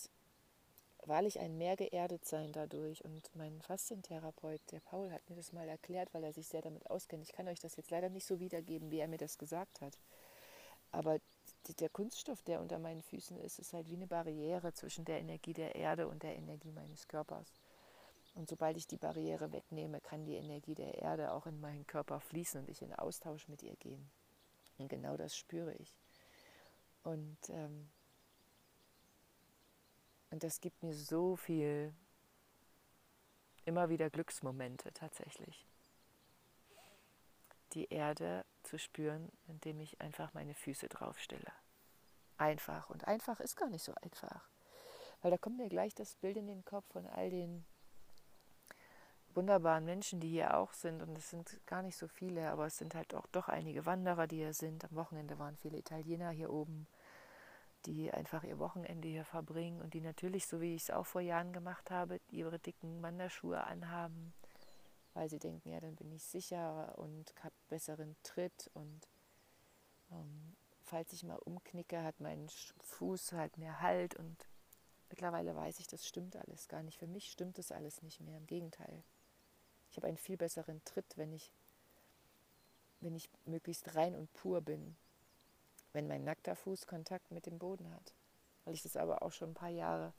wahrlich 1.09 1.39
ein 1.39 1.57
mehr 1.57 1.75
geerdet 1.75 2.25
sein 2.25 2.51
dadurch. 2.53 3.03
Und 3.03 3.29
mein 3.35 3.61
Faszientherapeut, 3.61 4.61
der 4.71 4.79
Paul, 4.79 5.11
hat 5.11 5.29
mir 5.29 5.35
das 5.35 5.51
mal 5.51 5.67
erklärt, 5.67 6.13
weil 6.13 6.23
er 6.23 6.33
sich 6.33 6.47
sehr 6.47 6.61
damit 6.61 6.89
auskennt. 6.89 7.23
Ich 7.23 7.33
kann 7.33 7.47
euch 7.47 7.59
das 7.59 7.75
jetzt 7.75 7.91
leider 7.91 8.09
nicht 8.09 8.25
so 8.25 8.39
wiedergeben, 8.39 8.91
wie 8.91 8.99
er 8.99 9.07
mir 9.07 9.17
das 9.17 9.37
gesagt 9.37 9.81
hat. 9.81 9.97
Aber 10.91 11.19
der 11.79 11.89
Kunststoff, 11.89 12.41
der 12.43 12.61
unter 12.61 12.79
meinen 12.79 13.01
Füßen 13.01 13.37
ist, 13.37 13.59
ist 13.59 13.73
halt 13.73 13.89
wie 13.89 13.95
eine 13.95 14.07
Barriere 14.07 14.73
zwischen 14.73 15.05
der 15.05 15.19
Energie 15.19 15.53
der 15.53 15.75
Erde 15.75 16.07
und 16.07 16.23
der 16.23 16.35
Energie 16.35 16.71
meines 16.71 17.07
Körpers. 17.07 17.59
Und 18.35 18.47
sobald 18.47 18.77
ich 18.77 18.87
die 18.87 18.97
Barriere 18.97 19.51
wegnehme, 19.51 19.99
kann 20.01 20.25
die 20.25 20.35
Energie 20.35 20.75
der 20.75 20.99
Erde 20.99 21.33
auch 21.33 21.45
in 21.45 21.59
meinen 21.59 21.85
Körper 21.85 22.19
fließen 22.19 22.61
und 22.61 22.69
ich 22.69 22.81
in 22.81 22.93
Austausch 22.93 23.47
mit 23.47 23.63
ihr 23.63 23.75
gehen. 23.75 24.09
Und 24.77 24.87
genau 24.87 25.17
das 25.17 25.35
spüre 25.35 25.73
ich. 25.75 25.97
Und, 27.03 27.37
ähm, 27.49 27.89
und 30.31 30.43
das 30.43 30.61
gibt 30.61 30.83
mir 30.83 30.93
so 30.93 31.35
viel, 31.35 31.93
immer 33.65 33.89
wieder 33.89 34.09
Glücksmomente 34.09 34.91
tatsächlich. 34.93 35.67
Die 37.73 37.85
Erde 37.89 38.45
zu 38.63 38.79
spüren, 38.79 39.31
indem 39.47 39.79
ich 39.79 40.01
einfach 40.01 40.33
meine 40.33 40.55
Füße 40.55 40.89
draufstelle. 40.89 41.51
Einfach. 42.37 42.89
Und 42.89 43.07
einfach 43.07 43.39
ist 43.39 43.55
gar 43.55 43.69
nicht 43.69 43.83
so 43.83 43.93
einfach. 44.01 44.49
Weil 45.21 45.31
da 45.31 45.37
kommt 45.37 45.57
mir 45.57 45.69
gleich 45.69 45.93
das 45.93 46.15
Bild 46.15 46.37
in 46.37 46.47
den 46.47 46.63
Kopf 46.65 46.85
von 46.91 47.05
all 47.05 47.29
den 47.29 47.65
wunderbaren 49.35 49.85
Menschen, 49.85 50.19
die 50.19 50.29
hier 50.29 50.57
auch 50.57 50.73
sind. 50.73 51.01
Und 51.01 51.17
es 51.17 51.29
sind 51.29 51.59
gar 51.65 51.81
nicht 51.81 51.97
so 51.97 52.07
viele, 52.07 52.49
aber 52.49 52.65
es 52.65 52.77
sind 52.77 52.95
halt 52.95 53.13
auch 53.13 53.27
doch 53.27 53.49
einige 53.49 53.85
Wanderer, 53.85 54.27
die 54.27 54.37
hier 54.37 54.53
sind. 54.53 54.83
Am 54.85 54.95
Wochenende 54.95 55.37
waren 55.37 55.57
viele 55.57 55.77
Italiener 55.77 56.31
hier 56.31 56.51
oben, 56.51 56.87
die 57.85 58.11
einfach 58.11 58.43
ihr 58.43 58.59
Wochenende 58.59 59.07
hier 59.07 59.25
verbringen 59.25 59.81
und 59.81 59.93
die 59.93 60.01
natürlich, 60.01 60.47
so 60.47 60.61
wie 60.61 60.75
ich 60.75 60.83
es 60.83 60.91
auch 60.91 61.05
vor 61.05 61.21
Jahren 61.21 61.53
gemacht 61.53 61.91
habe, 61.91 62.19
ihre 62.29 62.59
dicken 62.59 63.01
Wanderschuhe 63.01 63.63
anhaben, 63.63 64.33
weil 65.13 65.29
sie 65.29 65.39
denken, 65.39 65.69
ja, 65.69 65.79
dann 65.79 65.95
bin 65.95 66.11
ich 66.11 66.23
sicher 66.23 66.97
und 66.97 67.33
habe 67.43 67.55
besseren 67.69 68.15
Tritt 68.23 68.69
und 68.73 69.07
ähm, 70.11 70.55
falls 70.83 71.13
ich 71.13 71.23
mal 71.23 71.37
umknicke, 71.37 72.03
hat 72.03 72.19
mein 72.19 72.47
Fuß 72.79 73.33
halt 73.33 73.57
mehr 73.57 73.81
Halt 73.81 74.15
und 74.15 74.47
mittlerweile 75.09 75.55
weiß 75.55 75.79
ich, 75.79 75.87
das 75.87 76.05
stimmt 76.07 76.35
alles 76.35 76.67
gar 76.67 76.83
nicht. 76.83 76.97
Für 76.97 77.07
mich 77.07 77.31
stimmt 77.31 77.57
das 77.57 77.71
alles 77.71 78.01
nicht 78.01 78.19
mehr. 78.21 78.37
Im 78.37 78.47
Gegenteil. 78.47 79.03
Ich 79.91 79.97
habe 79.97 80.07
einen 80.07 80.17
viel 80.17 80.37
besseren 80.37 80.83
Tritt, 80.85 81.17
wenn 81.17 81.31
ich, 81.33 81.51
wenn 83.01 83.15
ich 83.15 83.29
möglichst 83.45 83.95
rein 83.95 84.15
und 84.15 84.31
pur 84.33 84.61
bin. 84.61 84.95
Wenn 85.93 86.07
mein 86.07 86.23
nackter 86.23 86.55
Fuß 86.55 86.87
Kontakt 86.87 87.31
mit 87.31 87.45
dem 87.45 87.59
Boden 87.59 87.93
hat. 87.93 88.13
Weil 88.65 88.73
ich 88.73 88.83
das 88.83 88.95
aber 88.95 89.23
auch 89.23 89.31
schon 89.31 89.51
ein 89.51 89.55
paar 89.55 89.69
Jahre, 89.69 90.13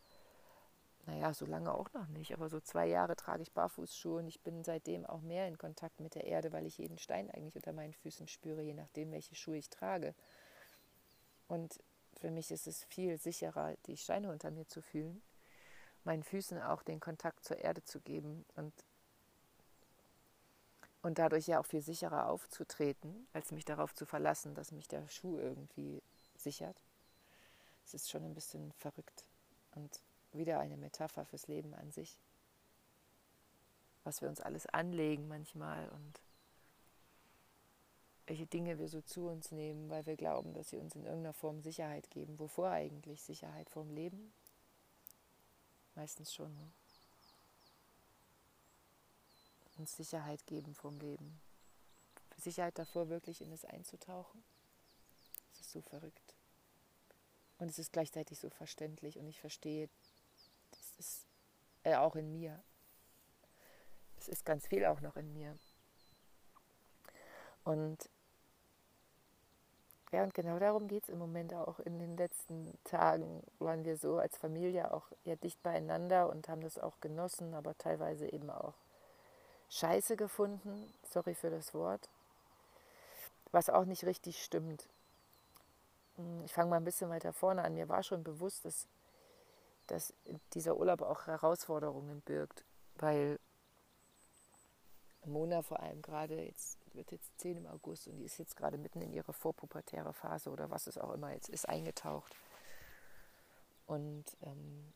naja, 1.06 1.32
so 1.32 1.46
lange 1.46 1.72
auch 1.72 1.92
noch 1.92 2.08
nicht, 2.08 2.32
aber 2.32 2.48
so 2.48 2.60
zwei 2.60 2.86
Jahre 2.86 3.16
trage 3.16 3.42
ich 3.42 3.52
Barfußschuhe 3.52 4.18
und 4.18 4.28
ich 4.28 4.40
bin 4.42 4.64
seitdem 4.64 5.06
auch 5.06 5.20
mehr 5.20 5.48
in 5.48 5.58
Kontakt 5.58 6.00
mit 6.00 6.14
der 6.14 6.24
Erde, 6.24 6.52
weil 6.52 6.66
ich 6.66 6.78
jeden 6.78 6.98
Stein 6.98 7.30
eigentlich 7.30 7.56
unter 7.56 7.72
meinen 7.72 7.94
Füßen 7.94 8.28
spüre, 8.28 8.62
je 8.62 8.74
nachdem, 8.74 9.12
welche 9.12 9.34
Schuhe 9.34 9.56
ich 9.56 9.70
trage. 9.70 10.14
Und 11.48 11.80
für 12.14 12.30
mich 12.30 12.50
ist 12.50 12.66
es 12.66 12.84
viel 12.84 13.16
sicherer, 13.18 13.74
die 13.86 13.96
Steine 13.96 14.30
unter 14.30 14.50
mir 14.50 14.66
zu 14.66 14.82
fühlen, 14.82 15.22
meinen 16.04 16.22
Füßen 16.22 16.60
auch 16.60 16.82
den 16.82 17.00
Kontakt 17.00 17.44
zur 17.44 17.58
Erde 17.58 17.82
zu 17.82 18.00
geben 18.00 18.44
und, 18.56 18.72
und 21.02 21.18
dadurch 21.18 21.46
ja 21.46 21.60
auch 21.60 21.66
viel 21.66 21.82
sicherer 21.82 22.28
aufzutreten, 22.28 23.26
als 23.32 23.52
mich 23.52 23.64
darauf 23.64 23.94
zu 23.94 24.06
verlassen, 24.06 24.54
dass 24.54 24.72
mich 24.72 24.88
der 24.88 25.08
Schuh 25.08 25.38
irgendwie 25.38 26.02
sichert. 26.36 26.82
Es 27.84 27.94
ist 27.94 28.10
schon 28.10 28.24
ein 28.24 28.34
bisschen 28.34 28.72
verrückt 28.72 29.24
und 29.74 30.00
wieder 30.32 30.60
eine 30.60 30.76
Metapher 30.76 31.24
fürs 31.24 31.48
Leben 31.48 31.74
an 31.74 31.90
sich, 31.90 32.18
was 34.04 34.20
wir 34.20 34.28
uns 34.28 34.40
alles 34.40 34.66
anlegen 34.66 35.26
manchmal 35.28 35.88
und 35.88 36.20
welche 38.26 38.46
Dinge 38.46 38.78
wir 38.78 38.88
so 38.88 39.00
zu 39.00 39.26
uns 39.26 39.50
nehmen, 39.50 39.90
weil 39.90 40.06
wir 40.06 40.16
glauben, 40.16 40.54
dass 40.54 40.70
sie 40.70 40.76
uns 40.76 40.94
in 40.94 41.04
irgendeiner 41.04 41.32
Form 41.32 41.62
Sicherheit 41.62 42.10
geben. 42.10 42.38
Wovor 42.38 42.70
eigentlich 42.70 43.22
Sicherheit 43.22 43.68
vom 43.68 43.90
Leben? 43.90 44.32
Meistens 45.96 46.32
schon. 46.32 46.54
Ne? 46.54 46.70
Uns 49.80 49.96
Sicherheit 49.96 50.46
geben 50.46 50.74
vom 50.74 50.98
Leben. 50.98 51.40
Sicherheit 52.36 52.78
davor, 52.78 53.08
wirklich 53.08 53.40
in 53.40 53.50
es 53.50 53.64
einzutauchen. 53.64 54.44
Das 55.48 55.62
ist 55.62 55.72
so 55.72 55.80
verrückt. 55.80 56.34
Und 57.58 57.70
es 57.70 57.78
ist 57.78 57.90
gleichzeitig 57.90 58.38
so 58.38 58.50
verständlich 58.50 59.18
und 59.18 59.26
ich 59.26 59.40
verstehe, 59.40 59.88
das 60.72 60.92
ist 60.98 61.26
äh, 61.84 61.96
auch 61.96 62.14
in 62.14 62.30
mir. 62.30 62.62
Es 64.18 64.28
ist 64.28 64.44
ganz 64.44 64.66
viel 64.66 64.84
auch 64.84 65.00
noch 65.00 65.16
in 65.16 65.32
mir. 65.32 65.56
Und 67.64 68.10
ja, 70.12 70.22
und 70.24 70.34
genau 70.34 70.58
darum 70.58 70.88
geht 70.88 71.04
es 71.04 71.08
im 71.08 71.18
Moment 71.18 71.54
auch. 71.54 71.78
In 71.80 71.98
den 71.98 72.18
letzten 72.18 72.78
Tagen 72.84 73.42
waren 73.58 73.86
wir 73.86 73.96
so 73.96 74.18
als 74.18 74.36
Familie 74.36 74.92
auch 74.92 75.10
ja 75.24 75.36
dicht 75.36 75.62
beieinander 75.62 76.28
und 76.28 76.50
haben 76.50 76.60
das 76.60 76.76
auch 76.76 77.00
genossen, 77.00 77.54
aber 77.54 77.78
teilweise 77.78 78.30
eben 78.30 78.50
auch 78.50 78.74
Scheiße 79.70 80.16
gefunden. 80.16 80.92
Sorry 81.10 81.34
für 81.34 81.50
das 81.50 81.72
Wort. 81.74 82.08
Was 83.52 83.70
auch 83.70 83.84
nicht 83.84 84.04
richtig 84.04 84.42
stimmt. 84.44 84.88
Hm, 86.16 86.44
ich 86.44 86.52
fange 86.52 86.70
mal 86.70 86.76
ein 86.76 86.84
bisschen 86.84 87.10
weiter 87.10 87.32
vorne 87.32 87.62
an. 87.62 87.74
Mir 87.74 87.88
war 87.88 88.02
schon 88.02 88.22
bewusst, 88.22 88.64
dass, 88.64 88.86
dass 89.86 90.12
dieser 90.54 90.76
Urlaub 90.76 91.02
auch 91.02 91.26
Herausforderungen 91.26 92.20
birgt, 92.22 92.64
weil 92.96 93.38
Mona 95.24 95.62
vor 95.62 95.80
allem 95.80 96.02
gerade 96.02 96.42
jetzt 96.42 96.78
wird 96.94 97.12
jetzt 97.12 97.38
10 97.38 97.58
im 97.58 97.66
August 97.66 98.08
und 98.08 98.16
die 98.16 98.24
ist 98.24 98.38
jetzt 98.38 98.56
gerade 98.56 98.78
mitten 98.78 99.00
in 99.00 99.12
ihre 99.12 99.32
vorpubertäre 99.32 100.12
Phase 100.12 100.50
oder 100.50 100.70
was 100.70 100.86
es 100.86 100.98
auch 100.98 101.12
immer 101.12 101.32
jetzt 101.32 101.48
ist, 101.48 101.68
eingetaucht. 101.68 102.34
Und, 103.86 104.24
ähm, 104.42 104.92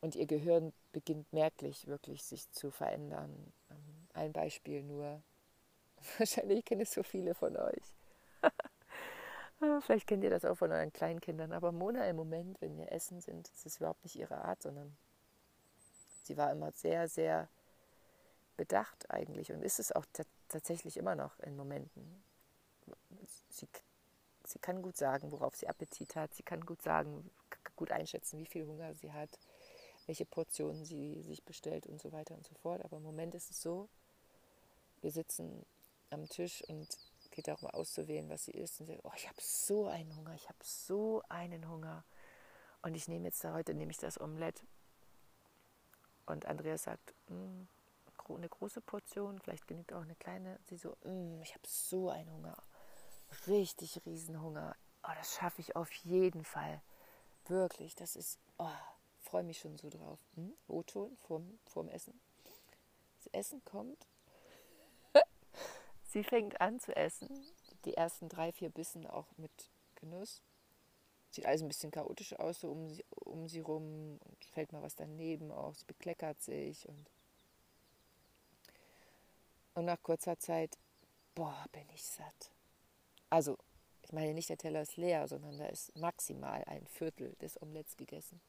und 0.00 0.16
ihr 0.16 0.26
Gehirn 0.26 0.72
beginnt 0.92 1.32
merklich 1.32 1.86
wirklich 1.86 2.24
sich 2.24 2.50
zu 2.50 2.70
verändern. 2.70 3.52
Ähm, 3.70 4.08
ein 4.14 4.32
Beispiel 4.32 4.82
nur. 4.82 5.22
Wahrscheinlich 6.18 6.64
kennen 6.64 6.82
es 6.82 6.92
so 6.92 7.02
viele 7.02 7.34
von 7.34 7.56
euch. 7.56 7.94
Vielleicht 9.82 10.06
kennt 10.06 10.24
ihr 10.24 10.30
das 10.30 10.46
auch 10.46 10.56
von 10.56 10.72
euren 10.72 10.92
Kleinkindern. 10.92 11.52
Aber 11.52 11.70
Mona 11.70 12.08
im 12.08 12.16
Moment, 12.16 12.60
wenn 12.62 12.78
wir 12.78 12.90
essen 12.92 13.20
sind, 13.20 13.48
ist 13.48 13.66
es 13.66 13.76
überhaupt 13.76 14.02
nicht 14.04 14.16
ihre 14.16 14.42
Art, 14.42 14.62
sondern 14.62 14.96
sie 16.22 16.38
war 16.38 16.50
immer 16.50 16.72
sehr, 16.72 17.08
sehr 17.08 17.48
bedacht 18.56 19.10
eigentlich 19.10 19.52
und 19.52 19.62
ist 19.62 19.80
es 19.80 19.92
auch 19.92 20.04
tatsächlich 20.48 20.96
immer 20.96 21.14
noch 21.14 21.38
in 21.40 21.56
Momenten. 21.56 22.22
Sie, 23.50 23.68
sie 24.44 24.58
kann 24.58 24.82
gut 24.82 24.96
sagen, 24.96 25.30
worauf 25.32 25.56
sie 25.56 25.68
Appetit 25.68 26.16
hat. 26.16 26.34
Sie 26.34 26.42
kann 26.42 26.64
gut 26.64 26.82
sagen, 26.82 27.30
gut 27.76 27.90
einschätzen, 27.90 28.38
wie 28.38 28.46
viel 28.46 28.66
Hunger 28.66 28.94
sie 28.94 29.12
hat, 29.12 29.30
welche 30.10 30.26
Portionen 30.26 30.84
sie 30.84 31.22
sich 31.22 31.44
bestellt 31.44 31.86
und 31.86 32.02
so 32.02 32.10
weiter 32.10 32.34
und 32.34 32.44
so 32.44 32.52
fort. 32.56 32.84
Aber 32.84 32.96
im 32.96 33.04
Moment 33.04 33.32
ist 33.36 33.48
es 33.52 33.62
so, 33.62 33.88
wir 35.02 35.12
sitzen 35.12 35.64
am 36.10 36.28
Tisch 36.28 36.64
und 36.66 36.88
geht 37.30 37.46
darum 37.46 37.70
auszuwählen, 37.70 38.28
was 38.28 38.46
sie 38.46 38.50
isst. 38.50 38.80
Und 38.80 38.86
sie 38.86 38.94
sagt, 38.94 39.04
oh, 39.04 39.12
ich 39.14 39.28
habe 39.28 39.40
so 39.40 39.86
einen 39.86 40.16
Hunger, 40.16 40.34
ich 40.34 40.48
habe 40.48 40.58
so 40.62 41.22
einen 41.28 41.68
Hunger. 41.68 42.02
Und 42.82 42.96
ich 42.96 43.06
nehme 43.06 43.28
jetzt 43.28 43.44
da 43.44 43.54
heute, 43.54 43.72
nehme 43.72 43.92
ich 43.92 43.98
das 43.98 44.20
Omelett. 44.20 44.64
Und 46.26 46.46
Andreas 46.46 46.82
sagt, 46.82 47.14
mm, 47.28 47.62
eine 48.30 48.48
große 48.48 48.80
Portion, 48.80 49.38
vielleicht 49.38 49.68
genügt 49.68 49.92
auch 49.92 50.02
eine 50.02 50.16
kleine. 50.16 50.58
Sie 50.64 50.76
so, 50.76 50.96
mm, 51.04 51.40
ich 51.42 51.54
habe 51.54 51.68
so 51.68 52.10
einen 52.10 52.32
Hunger, 52.32 52.56
richtig 53.46 54.00
Riesenhunger. 54.04 54.74
Oh, 55.04 55.12
das 55.16 55.36
schaffe 55.36 55.60
ich 55.60 55.76
auf 55.76 55.92
jeden 55.92 56.42
Fall. 56.42 56.82
Wirklich, 57.46 57.94
das 57.94 58.16
ist, 58.16 58.40
oh, 58.58 58.66
freue 59.30 59.44
mich 59.44 59.60
schon 59.60 59.76
so 59.76 59.88
drauf. 59.88 60.18
Hm? 60.34 60.52
O-Ton 60.66 61.16
vorm, 61.16 61.58
vorm 61.66 61.88
Essen. 61.88 62.20
Das 63.18 63.32
Essen 63.32 63.64
kommt. 63.64 64.08
Sie 66.02 66.24
fängt 66.24 66.60
an 66.60 66.80
zu 66.80 66.94
essen. 66.96 67.28
Die 67.84 67.94
ersten 67.94 68.28
drei, 68.28 68.50
vier 68.50 68.70
Bissen 68.70 69.06
auch 69.06 69.28
mit 69.36 69.70
Genuss. 69.94 70.42
Sieht 71.30 71.46
alles 71.46 71.62
ein 71.62 71.68
bisschen 71.68 71.92
chaotisch 71.92 72.32
aus, 72.40 72.58
so 72.60 72.72
um 72.72 72.90
sie, 72.90 73.04
um 73.10 73.46
sie 73.46 73.60
rum. 73.60 74.18
Und 74.24 74.44
fällt 74.46 74.72
mal 74.72 74.82
was 74.82 74.96
daneben 74.96 75.52
auch. 75.52 75.74
Sie 75.74 75.84
bekleckert 75.86 76.42
sich 76.42 76.88
und 76.88 77.08
und 79.74 79.84
nach 79.84 80.02
kurzer 80.02 80.36
Zeit, 80.36 80.76
boah, 81.36 81.64
bin 81.70 81.88
ich 81.94 82.04
satt. 82.04 82.50
Also, 83.30 83.56
ich 84.02 84.12
meine 84.12 84.34
nicht, 84.34 84.48
der 84.48 84.58
Teller 84.58 84.82
ist 84.82 84.96
leer, 84.96 85.28
sondern 85.28 85.56
da 85.56 85.66
ist 85.66 85.96
maximal 85.96 86.64
ein 86.64 86.84
Viertel 86.88 87.36
des 87.36 87.62
Omelettes 87.62 87.96
gegessen. 87.96 88.40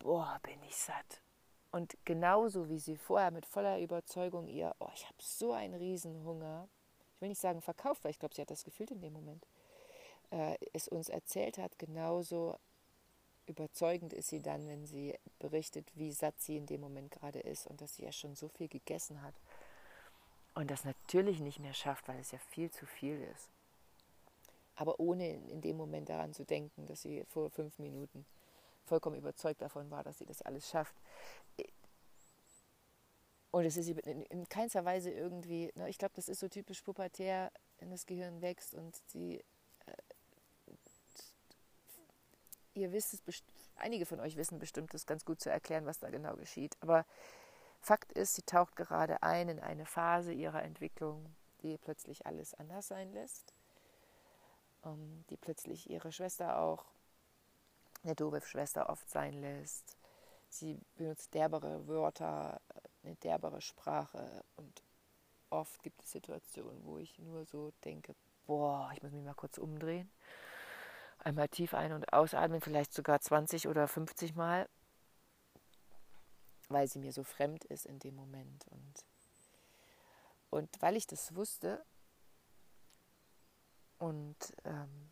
Boah, 0.00 0.40
bin 0.42 0.62
ich 0.66 0.76
satt. 0.76 1.22
Und 1.70 1.96
genauso 2.04 2.68
wie 2.68 2.78
sie 2.78 2.96
vorher 2.96 3.30
mit 3.30 3.46
voller 3.46 3.78
Überzeugung 3.78 4.48
ihr, 4.48 4.74
oh, 4.80 4.88
ich 4.94 5.04
habe 5.04 5.16
so 5.18 5.52
einen 5.52 5.74
Riesenhunger, 5.74 6.68
ich 7.14 7.20
will 7.20 7.28
nicht 7.28 7.40
sagen 7.40 7.60
verkauft, 7.60 8.02
weil 8.02 8.10
ich 8.10 8.18
glaube, 8.18 8.34
sie 8.34 8.40
hat 8.42 8.50
das 8.50 8.64
gefühlt 8.64 8.90
in 8.90 9.00
dem 9.00 9.12
Moment, 9.12 9.46
äh, 10.30 10.56
es 10.72 10.88
uns 10.88 11.08
erzählt 11.08 11.58
hat, 11.58 11.78
genauso 11.78 12.58
überzeugend 13.46 14.12
ist 14.12 14.28
sie 14.28 14.40
dann, 14.40 14.66
wenn 14.66 14.86
sie 14.86 15.18
berichtet, 15.38 15.90
wie 15.94 16.12
satt 16.12 16.40
sie 16.40 16.56
in 16.56 16.66
dem 16.66 16.80
Moment 16.80 17.10
gerade 17.10 17.40
ist 17.40 17.66
und 17.66 17.80
dass 17.80 17.96
sie 17.96 18.04
ja 18.04 18.12
schon 18.12 18.34
so 18.34 18.48
viel 18.48 18.68
gegessen 18.68 19.22
hat 19.22 19.34
und 20.54 20.70
das 20.70 20.84
natürlich 20.84 21.40
nicht 21.40 21.58
mehr 21.58 21.74
schafft, 21.74 22.08
weil 22.08 22.20
es 22.20 22.30
ja 22.32 22.38
viel 22.38 22.70
zu 22.70 22.86
viel 22.86 23.20
ist. 23.34 23.50
Aber 24.76 24.98
ohne 24.98 25.34
in 25.50 25.60
dem 25.60 25.76
Moment 25.76 26.08
daran 26.08 26.32
zu 26.32 26.44
denken, 26.44 26.86
dass 26.86 27.02
sie 27.02 27.24
vor 27.26 27.50
fünf 27.50 27.78
Minuten 27.78 28.24
vollkommen 28.84 29.16
überzeugt 29.16 29.62
davon 29.62 29.90
war, 29.90 30.02
dass 30.02 30.18
sie 30.18 30.26
das 30.26 30.42
alles 30.42 30.68
schafft. 30.68 30.94
Und 33.50 33.64
es 33.64 33.76
ist 33.76 33.88
in 33.88 34.48
keinster 34.48 34.84
Weise 34.84 35.10
irgendwie, 35.10 35.72
ne, 35.74 35.88
ich 35.88 35.98
glaube, 35.98 36.14
das 36.14 36.28
ist 36.28 36.38
so 36.38 36.48
typisch 36.48 36.82
pubertär, 36.82 37.50
wenn 37.78 37.90
das 37.90 38.06
Gehirn 38.06 38.40
wächst 38.42 38.74
und 38.74 38.96
sie, 39.08 39.42
äh, 39.86 40.72
ihr 42.74 42.92
wisst 42.92 43.14
es, 43.26 43.42
einige 43.74 44.06
von 44.06 44.20
euch 44.20 44.36
wissen 44.36 44.60
bestimmt, 44.60 44.94
das 44.94 45.06
ganz 45.06 45.24
gut 45.24 45.40
zu 45.40 45.50
erklären, 45.50 45.86
was 45.86 45.98
da 45.98 46.10
genau 46.10 46.36
geschieht. 46.36 46.76
Aber 46.80 47.04
Fakt 47.80 48.12
ist, 48.12 48.34
sie 48.34 48.42
taucht 48.42 48.76
gerade 48.76 49.22
ein 49.22 49.48
in 49.48 49.58
eine 49.58 49.86
Phase 49.86 50.32
ihrer 50.32 50.62
Entwicklung, 50.62 51.34
die 51.62 51.76
plötzlich 51.78 52.26
alles 52.26 52.54
anders 52.54 52.88
sein 52.88 53.12
lässt, 53.12 53.52
ähm, 54.84 55.24
die 55.30 55.36
plötzlich 55.36 55.90
ihre 55.90 56.12
Schwester 56.12 56.60
auch 56.60 56.84
eine 58.02 58.14
doofe 58.14 58.40
Schwester 58.40 58.88
oft 58.88 59.08
sein 59.08 59.34
lässt, 59.34 59.96
sie 60.48 60.80
benutzt 60.96 61.34
derbere 61.34 61.86
Wörter, 61.86 62.60
eine 63.02 63.16
derbere 63.16 63.60
Sprache 63.60 64.44
und 64.56 64.82
oft 65.50 65.82
gibt 65.82 66.02
es 66.02 66.10
Situationen, 66.12 66.84
wo 66.84 66.98
ich 66.98 67.18
nur 67.18 67.44
so 67.44 67.72
denke, 67.84 68.14
boah, 68.46 68.90
ich 68.94 69.02
muss 69.02 69.12
mich 69.12 69.24
mal 69.24 69.34
kurz 69.34 69.58
umdrehen. 69.58 70.10
Einmal 71.18 71.48
tief 71.48 71.74
ein- 71.74 71.92
und 71.92 72.12
ausatmen, 72.12 72.60
vielleicht 72.60 72.94
sogar 72.94 73.20
20 73.20 73.68
oder 73.68 73.86
50 73.86 74.34
Mal, 74.34 74.68
weil 76.68 76.88
sie 76.88 76.98
mir 76.98 77.12
so 77.12 77.24
fremd 77.24 77.64
ist 77.66 77.84
in 77.84 77.98
dem 77.98 78.16
Moment. 78.16 78.66
Und, 78.68 79.04
und 80.50 80.82
weil 80.82 80.96
ich 80.96 81.06
das 81.06 81.34
wusste 81.34 81.84
und 83.98 84.36
ähm, 84.64 85.09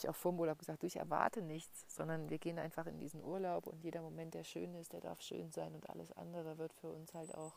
ich 0.00 0.08
auch 0.08 0.16
vor 0.16 0.32
dem 0.32 0.40
Urlaub 0.40 0.58
gesagt, 0.58 0.82
du, 0.82 0.86
ich 0.86 0.96
erwarte 0.96 1.42
nichts, 1.42 1.84
sondern 1.88 2.28
wir 2.30 2.38
gehen 2.38 2.58
einfach 2.58 2.86
in 2.86 2.98
diesen 2.98 3.22
Urlaub 3.22 3.66
und 3.66 3.82
jeder 3.82 4.02
Moment, 4.02 4.34
der 4.34 4.44
schön 4.44 4.74
ist, 4.74 4.92
der 4.92 5.00
darf 5.00 5.20
schön 5.20 5.50
sein 5.52 5.74
und 5.74 5.88
alles 5.90 6.12
andere 6.12 6.58
wird 6.58 6.72
für 6.74 6.90
uns 6.90 7.14
halt 7.14 7.34
auch 7.34 7.54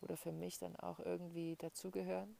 oder 0.00 0.16
für 0.16 0.32
mich 0.32 0.58
dann 0.58 0.76
auch 0.76 0.98
irgendwie 1.00 1.56
dazugehören. 1.56 2.36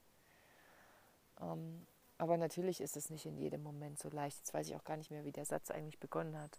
Ähm, 1.40 1.86
aber 2.18 2.36
natürlich 2.36 2.80
ist 2.80 2.96
es 2.96 3.10
nicht 3.10 3.26
in 3.26 3.36
jedem 3.36 3.62
Moment 3.62 3.98
so 3.98 4.08
leicht. 4.08 4.38
Jetzt 4.38 4.54
weiß 4.54 4.68
ich 4.68 4.76
auch 4.76 4.84
gar 4.84 4.96
nicht 4.96 5.10
mehr, 5.10 5.24
wie 5.24 5.32
der 5.32 5.44
Satz 5.44 5.70
eigentlich 5.70 5.98
begonnen 5.98 6.38
hat. 6.38 6.58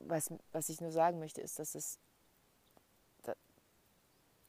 Was, 0.00 0.32
was 0.52 0.68
ich 0.68 0.80
nur 0.80 0.92
sagen 0.92 1.18
möchte, 1.18 1.40
ist, 1.40 1.58
dass 1.58 1.74
es 1.74 1.98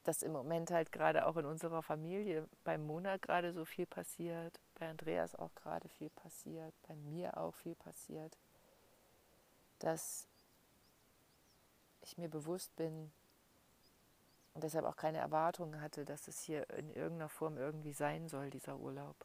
dass 0.07 0.21
im 0.21 0.31
Moment 0.31 0.71
halt 0.71 0.93
gerade 0.93 1.27
auch 1.27 1.35
in 1.35 1.45
unserer 1.45 1.83
Familie 1.83 2.47
beim 2.63 2.85
Mona 2.87 3.17
gerade 3.17 3.51
so 3.51 3.65
viel 3.65 3.85
passiert, 3.85 4.57
bei 4.79 4.89
Andreas 4.89 5.35
auch 5.35 5.53
gerade 5.55 5.89
viel 5.89 6.09
passiert, 6.09 6.73
bei 6.87 6.95
mir 6.95 7.37
auch 7.37 7.53
viel 7.53 7.75
passiert, 7.75 8.37
dass 9.79 10.27
ich 12.01 12.17
mir 12.17 12.29
bewusst 12.29 12.75
bin, 12.75 13.11
und 14.57 14.63
deshalb 14.63 14.85
auch 14.85 14.95
keine 14.95 15.19
Erwartungen 15.19 15.81
hatte, 15.81 16.03
dass 16.03 16.27
es 16.27 16.39
hier 16.39 16.67
in 16.71 16.89
irgendeiner 16.89 17.29
Form 17.29 17.57
irgendwie 17.57 17.93
sein 17.93 18.27
soll, 18.27 18.49
dieser 18.49 18.79
Urlaub. 18.79 19.15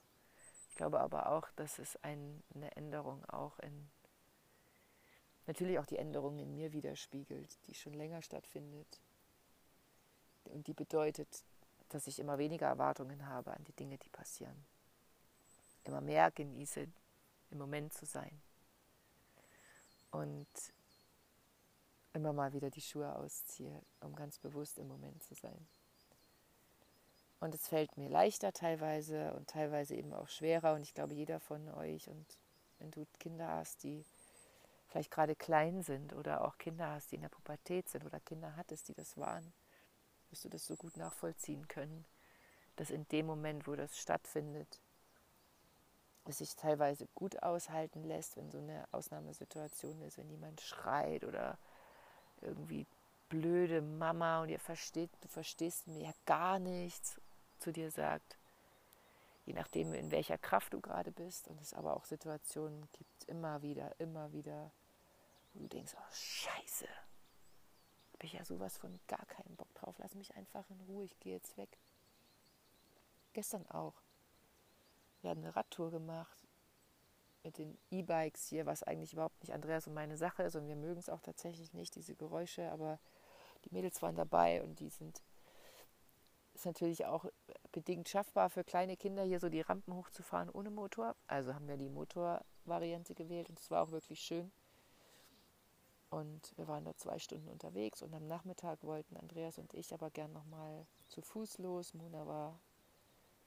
Ich 0.68 0.76
glaube 0.76 1.00
aber 1.00 1.30
auch, 1.30 1.48
dass 1.56 1.78
es 1.78 1.96
ein, 2.02 2.42
eine 2.54 2.76
Änderung 2.76 3.24
auch 3.30 3.58
in, 3.60 3.88
natürlich 5.46 5.78
auch 5.78 5.86
die 5.86 5.96
Änderung 5.96 6.38
in 6.38 6.54
mir 6.54 6.74
widerspiegelt, 6.74 7.66
die 7.66 7.74
schon 7.74 7.94
länger 7.94 8.20
stattfindet. 8.20 9.00
Und 10.44 10.66
die 10.66 10.74
bedeutet, 10.74 11.44
dass 11.88 12.08
ich 12.08 12.18
immer 12.18 12.36
weniger 12.36 12.66
Erwartungen 12.66 13.26
habe 13.26 13.54
an 13.54 13.64
die 13.64 13.72
Dinge, 13.72 13.96
die 13.96 14.10
passieren. 14.10 14.66
Immer 15.84 16.00
mehr 16.00 16.30
genieße, 16.30 16.86
im 17.50 17.58
Moment 17.58 17.92
zu 17.92 18.06
sein. 18.06 18.40
Und 20.10 20.46
immer 22.12 22.32
mal 22.32 22.52
wieder 22.52 22.70
die 22.70 22.80
Schuhe 22.80 23.14
ausziehe, 23.16 23.82
um 24.00 24.14
ganz 24.14 24.38
bewusst 24.38 24.78
im 24.78 24.88
Moment 24.88 25.22
zu 25.22 25.34
sein. 25.34 25.66
Und 27.40 27.54
es 27.54 27.66
fällt 27.66 27.96
mir 27.96 28.08
leichter 28.08 28.52
teilweise 28.52 29.34
und 29.34 29.48
teilweise 29.48 29.96
eben 29.96 30.12
auch 30.12 30.28
schwerer. 30.28 30.74
Und 30.74 30.82
ich 30.82 30.94
glaube, 30.94 31.14
jeder 31.14 31.40
von 31.40 31.68
euch, 31.70 32.08
und 32.08 32.38
wenn 32.78 32.90
du 32.92 33.06
Kinder 33.18 33.48
hast, 33.48 33.82
die 33.82 34.04
vielleicht 34.86 35.10
gerade 35.10 35.34
klein 35.34 35.82
sind 35.82 36.12
oder 36.12 36.44
auch 36.44 36.58
Kinder 36.58 36.90
hast, 36.90 37.10
die 37.10 37.16
in 37.16 37.22
der 37.22 37.30
Pubertät 37.30 37.88
sind 37.88 38.04
oder 38.04 38.20
Kinder 38.20 38.54
hattest, 38.56 38.88
die 38.88 38.94
das 38.94 39.16
waren, 39.16 39.52
wirst 40.30 40.44
du 40.44 40.50
das 40.50 40.66
so 40.66 40.76
gut 40.76 40.96
nachvollziehen 40.96 41.66
können, 41.66 42.04
dass 42.76 42.90
in 42.90 43.08
dem 43.08 43.26
Moment, 43.26 43.66
wo 43.66 43.74
das 43.74 43.98
stattfindet, 43.98 44.80
es 46.30 46.38
sich 46.38 46.54
teilweise 46.54 47.06
gut 47.14 47.42
aushalten 47.42 48.04
lässt, 48.04 48.36
wenn 48.36 48.50
so 48.50 48.58
eine 48.58 48.86
Ausnahmesituation 48.92 50.00
ist, 50.02 50.18
wenn 50.18 50.30
jemand 50.30 50.60
schreit 50.60 51.24
oder 51.24 51.58
irgendwie 52.40 52.86
blöde 53.28 53.80
Mama 53.80 54.42
und 54.42 54.50
ihr 54.50 54.60
versteht, 54.60 55.10
du 55.22 55.28
verstehst 55.28 55.86
mir 55.88 56.02
ja 56.02 56.14
gar 56.26 56.58
nichts 56.58 57.20
zu 57.58 57.72
dir 57.72 57.90
sagt. 57.90 58.36
Je 59.46 59.54
nachdem, 59.54 59.94
in 59.94 60.10
welcher 60.10 60.38
Kraft 60.38 60.72
du 60.72 60.80
gerade 60.80 61.10
bist. 61.10 61.48
Und 61.48 61.60
es 61.60 61.74
aber 61.74 61.96
auch 61.96 62.04
Situationen 62.04 62.88
gibt, 62.92 63.24
immer 63.24 63.62
wieder, 63.62 63.98
immer 63.98 64.32
wieder, 64.32 64.70
wo 65.52 65.60
du 65.60 65.68
denkst, 65.68 65.94
oh 65.96 66.12
Scheiße, 66.12 66.86
habe 68.12 68.26
ich 68.26 68.34
ja 68.34 68.44
sowas 68.44 68.78
von 68.78 69.00
gar 69.08 69.24
keinen 69.26 69.56
Bock 69.56 69.72
drauf. 69.74 69.96
Lass 69.98 70.14
mich 70.14 70.36
einfach 70.36 70.68
in 70.70 70.80
Ruhe, 70.82 71.04
ich 71.04 71.18
gehe 71.18 71.34
jetzt 71.34 71.56
weg. 71.56 71.78
Gestern 73.32 73.66
auch. 73.70 73.94
Wir 75.22 75.30
haben 75.30 75.40
eine 75.40 75.56
Radtour 75.56 75.90
gemacht 75.90 76.38
mit 77.42 77.58
den 77.58 77.78
E-Bikes 77.90 78.46
hier, 78.46 78.66
was 78.66 78.82
eigentlich 78.82 79.12
überhaupt 79.12 79.40
nicht 79.40 79.52
Andreas 79.52 79.86
und 79.86 79.94
meine 79.94 80.16
Sache 80.16 80.42
ist 80.44 80.54
und 80.54 80.68
wir 80.68 80.76
mögen 80.76 81.00
es 81.00 81.08
auch 81.08 81.20
tatsächlich 81.20 81.72
nicht, 81.72 81.94
diese 81.94 82.14
Geräusche, 82.14 82.70
aber 82.70 82.98
die 83.64 83.70
Mädels 83.72 84.02
waren 84.02 84.16
dabei 84.16 84.62
und 84.62 84.80
die 84.80 84.90
sind 84.90 85.22
ist 86.54 86.66
natürlich 86.66 87.06
auch 87.06 87.24
bedingt 87.72 88.08
schaffbar 88.08 88.50
für 88.50 88.62
kleine 88.62 88.96
Kinder 88.96 89.22
hier 89.22 89.40
so 89.40 89.48
die 89.48 89.62
Rampen 89.62 89.94
hochzufahren 89.94 90.50
ohne 90.50 90.70
Motor. 90.70 91.16
Also 91.26 91.54
haben 91.54 91.66
wir 91.66 91.78
die 91.78 91.88
Motorvariante 91.88 93.14
gewählt 93.14 93.48
und 93.48 93.58
es 93.58 93.70
war 93.70 93.82
auch 93.82 93.90
wirklich 93.90 94.20
schön. 94.20 94.52
Und 96.10 96.52
wir 96.58 96.68
waren 96.68 96.84
da 96.84 96.94
zwei 96.94 97.18
Stunden 97.18 97.48
unterwegs 97.48 98.02
und 98.02 98.12
am 98.12 98.26
Nachmittag 98.26 98.82
wollten 98.82 99.16
Andreas 99.16 99.58
und 99.58 99.72
ich 99.72 99.94
aber 99.94 100.10
gern 100.10 100.32
nochmal 100.32 100.86
zu 101.08 101.22
Fuß 101.22 101.56
los. 101.58 101.94
Mona 101.94 102.26
war 102.26 102.60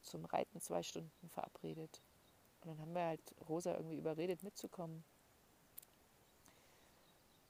zum 0.06 0.26
Reiten 0.26 0.62
zwei 0.62 0.84
Stunden 0.84 1.30
verabredet. 1.30 2.02
Und 2.62 2.70
dann 2.70 2.80
haben 2.80 2.94
wir 2.94 3.06
halt 3.06 3.22
Rosa 3.48 3.76
irgendwie 3.76 3.98
überredet, 3.98 4.44
mitzukommen. 4.44 5.04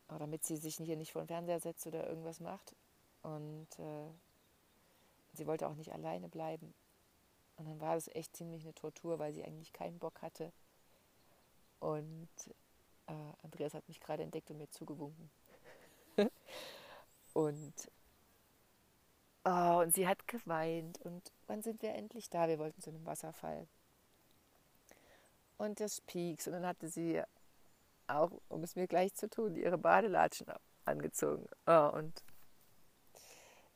Aber 0.08 0.20
damit 0.20 0.46
sie 0.46 0.58
sich 0.58 0.76
hier 0.78 0.98
nicht 0.98 1.14
vor 1.14 1.24
den 1.24 1.28
Fernseher 1.28 1.60
setzt 1.60 1.88
oder 1.88 2.08
irgendwas 2.08 2.40
macht. 2.40 2.76
Und 3.22 3.68
äh, 3.80 4.10
sie 5.34 5.48
wollte 5.48 5.68
auch 5.68 5.76
nicht 5.76 5.94
alleine 5.94 6.30
bleiben. 6.30 6.74
Und 7.58 7.68
dann 7.68 7.80
war 7.80 7.96
das 7.96 8.08
echt 8.10 8.36
ziemlich 8.36 8.64
eine 8.64 8.74
Tortur, 8.74 9.20
weil 9.20 9.34
sie 9.34 9.44
eigentlich 9.44 9.74
keinen 9.74 10.00
Bock 10.00 10.22
hatte. 10.22 10.52
Und 11.80 12.30
äh, 13.08 13.14
Andreas 13.44 13.74
hat 13.74 13.88
mich 13.88 14.00
gerade 14.00 14.24
entdeckt 14.24 14.50
und 14.52 14.58
mir 14.58 14.70
zugewunken. 14.70 15.30
und, 17.34 17.74
oh, 19.46 19.82
und 19.82 19.94
sie 19.94 20.08
hat 20.08 20.28
geweint. 20.28 21.00
Und 21.02 21.32
wann 21.48 21.62
sind 21.62 21.82
wir 21.82 21.94
endlich 21.96 22.30
da? 22.30 22.48
Wir 22.48 22.60
wollten 22.60 22.82
zu 22.82 22.90
einem 22.90 23.06
Wasserfall 23.06 23.68
und 25.58 25.80
des 25.80 26.02
Peaks. 26.02 26.48
Und 26.48 26.54
dann 26.54 26.66
hatte 26.66 26.90
sie 26.90 27.22
auch, 28.08 28.32
um 28.50 28.64
es 28.64 28.76
mir 28.76 28.88
gleich 28.88 29.14
zu 29.16 29.30
tun, 29.30 29.56
ihre 29.56 29.78
Badelatschen 29.78 30.48
angezogen. 30.86 31.48
Oh, 31.66 31.90
und 31.94 32.24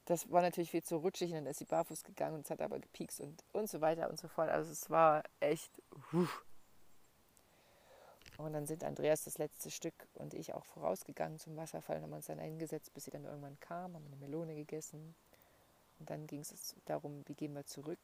das 0.06 0.32
war 0.32 0.42
natürlich 0.42 0.72
viel 0.72 0.84
zu 0.84 0.98
rutschig. 0.98 1.32
Und 1.32 1.38
dann 1.38 1.46
ist 1.48 1.60
sie 1.60 1.66
barfuß 1.66 2.04
gegangen 2.04 2.36
und 2.36 2.46
es 2.46 2.52
hat 2.52 2.62
aber 2.62 2.80
gepiekst 2.80 3.22
und, 3.22 3.44
und 3.54 3.70
so 3.70 3.82
weiter 3.82 4.10
und 4.10 4.20
so 4.20 4.28
fort. 4.28 4.50
Also 4.50 4.72
es 4.72 4.90
war 4.90 5.24
echt. 5.40 5.82
Huh. 6.12 6.28
Und 8.38 8.54
dann 8.54 8.66
sind 8.66 8.86
Andreas 8.86 9.26
das 9.26 9.38
letzte 9.38 9.70
Stück 9.70 10.08
und 10.14 10.34
ich 10.34 10.54
auch 10.54 10.64
vorausgegangen 10.64 11.40
zum 11.40 11.58
Wasserfall 11.58 11.98
und 11.98 12.04
haben 12.04 12.14
uns 12.14 12.28
dann 12.28 12.40
eingesetzt, 12.40 12.94
bis 12.94 13.04
sie 13.04 13.12
dann 13.12 13.26
irgendwann 13.26 13.60
kam, 13.60 13.96
haben 13.96 14.06
eine 14.06 14.16
Melone 14.16 14.56
gegessen. 14.56 15.14
Und 16.00 16.10
dann 16.10 16.28
ging 16.28 16.40
es 16.40 16.76
darum, 16.86 17.24
wie 17.28 17.36
gehen 17.36 17.54
wir 17.54 17.66
zurück, 17.66 18.00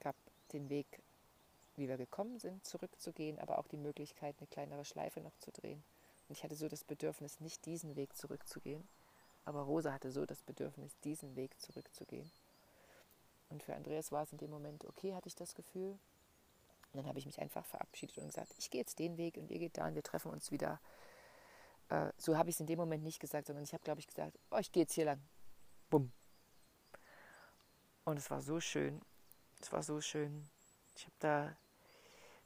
gab 0.00 0.16
den 0.52 0.68
Weg 0.68 0.86
wie 1.76 1.88
wir 1.88 1.96
gekommen 1.96 2.38
sind, 2.38 2.64
zurückzugehen, 2.64 3.38
aber 3.38 3.58
auch 3.58 3.68
die 3.68 3.76
Möglichkeit, 3.76 4.34
eine 4.38 4.46
kleinere 4.46 4.84
Schleife 4.84 5.20
noch 5.20 5.36
zu 5.38 5.52
drehen. 5.52 5.82
Und 6.28 6.36
ich 6.36 6.42
hatte 6.42 6.56
so 6.56 6.68
das 6.68 6.84
Bedürfnis, 6.84 7.40
nicht 7.40 7.64
diesen 7.66 7.96
Weg 7.96 8.16
zurückzugehen, 8.16 8.86
aber 9.44 9.62
Rosa 9.62 9.92
hatte 9.92 10.10
so 10.10 10.26
das 10.26 10.42
Bedürfnis, 10.42 10.96
diesen 11.04 11.36
Weg 11.36 11.60
zurückzugehen. 11.60 12.30
Und 13.48 13.62
für 13.62 13.74
Andreas 13.74 14.10
war 14.10 14.24
es 14.24 14.32
in 14.32 14.38
dem 14.38 14.50
Moment 14.50 14.84
okay, 14.86 15.14
hatte 15.14 15.28
ich 15.28 15.36
das 15.36 15.54
Gefühl. 15.54 15.98
Und 16.92 17.02
dann 17.02 17.06
habe 17.06 17.18
ich 17.18 17.26
mich 17.26 17.40
einfach 17.40 17.64
verabschiedet 17.64 18.18
und 18.18 18.26
gesagt, 18.26 18.52
ich 18.58 18.70
gehe 18.70 18.80
jetzt 18.80 18.98
den 18.98 19.18
Weg 19.18 19.36
und 19.36 19.50
ihr 19.50 19.58
geht 19.58 19.76
da 19.76 19.86
und 19.86 19.94
wir 19.94 20.02
treffen 20.02 20.32
uns 20.32 20.50
wieder. 20.50 20.80
Äh, 21.90 22.10
so 22.16 22.36
habe 22.36 22.48
ich 22.48 22.56
es 22.56 22.60
in 22.60 22.66
dem 22.66 22.78
Moment 22.78 23.04
nicht 23.04 23.20
gesagt, 23.20 23.46
sondern 23.46 23.62
ich 23.62 23.72
habe, 23.72 23.84
glaube 23.84 24.00
ich, 24.00 24.06
gesagt, 24.06 24.36
oh, 24.50 24.58
ich 24.58 24.72
gehe 24.72 24.82
jetzt 24.82 24.94
hier 24.94 25.04
lang. 25.04 25.20
Bumm. 25.90 26.10
Und 28.06 28.18
es 28.18 28.30
war 28.30 28.40
so 28.40 28.60
schön. 28.60 29.02
Es 29.60 29.72
war 29.72 29.82
so 29.82 30.00
schön. 30.00 30.48
Ich 30.94 31.04
habe 31.04 31.16
da 31.18 31.56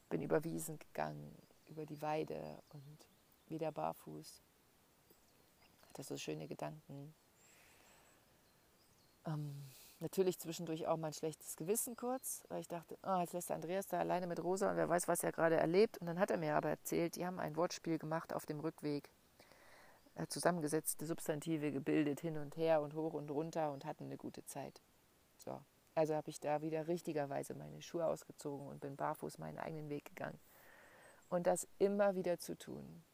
bin 0.09 0.23
über 0.23 0.43
Wiesen 0.43 0.79
gegangen, 0.79 1.37
über 1.69 1.85
die 1.85 2.01
Weide 2.01 2.63
und 2.71 3.07
wieder 3.47 3.71
barfuß. 3.71 4.41
Hatte 5.89 6.03
so 6.03 6.17
schöne 6.17 6.49
Gedanken. 6.49 7.15
Ähm, 9.27 9.55
natürlich 9.99 10.39
zwischendurch 10.39 10.87
auch 10.87 10.97
mein 10.97 11.13
schlechtes 11.13 11.57
Gewissen 11.57 11.95
kurz, 11.95 12.43
weil 12.49 12.63
ich 12.63 12.69
dachte, 12.69 12.97
oh, 13.03 13.19
jetzt 13.21 13.35
lässt 13.35 13.51
Andreas 13.51 13.87
da 13.87 13.99
alleine 13.99 14.27
mit 14.27 14.43
Rosa 14.43 14.71
und 14.71 14.79
wer 14.79 14.89
weiß, 14.89 15.09
was 15.09 15.23
er 15.23 15.31
gerade 15.31 15.57
erlebt. 15.57 15.99
Und 15.99 16.07
dann 16.07 16.19
hat 16.19 16.31
er 16.31 16.39
mir 16.39 16.57
aber 16.57 16.71
erzählt, 16.71 17.17
die 17.17 17.27
haben 17.27 17.39
ein 17.39 17.55
Wortspiel 17.57 17.99
gemacht 17.99 18.33
auf 18.33 18.47
dem 18.47 18.61
Rückweg, 18.61 19.11
zusammengesetzte 20.29 21.05
Substantive 21.05 21.71
gebildet, 21.71 22.21
hin 22.21 22.39
und 22.39 22.57
her 22.57 22.81
und 22.81 22.95
hoch 22.95 23.13
und 23.13 23.31
runter 23.31 23.73
und 23.73 23.85
hatten 23.85 24.05
eine 24.05 24.17
gute 24.17 24.47
Zeit. 24.47 24.81
So, 25.41 25.61
also 25.95 26.15
habe 26.15 26.31
ich 26.31 26.39
da 26.39 26.61
wieder 26.61 26.87
richtigerweise 26.87 27.55
meine 27.55 27.81
Schuhe 27.81 28.07
ausgezogen 28.07 28.67
und 28.69 28.81
bin 28.81 28.97
barfuß 28.97 29.39
meinen 29.39 29.59
eigenen 29.59 29.89
Weg 29.89 30.05
gegangen. 30.05 30.39
Und 31.29 31.47
das 31.47 31.67
immer 31.79 32.15
wieder 32.15 32.39
zu 32.39 32.57
tun. 32.59 33.05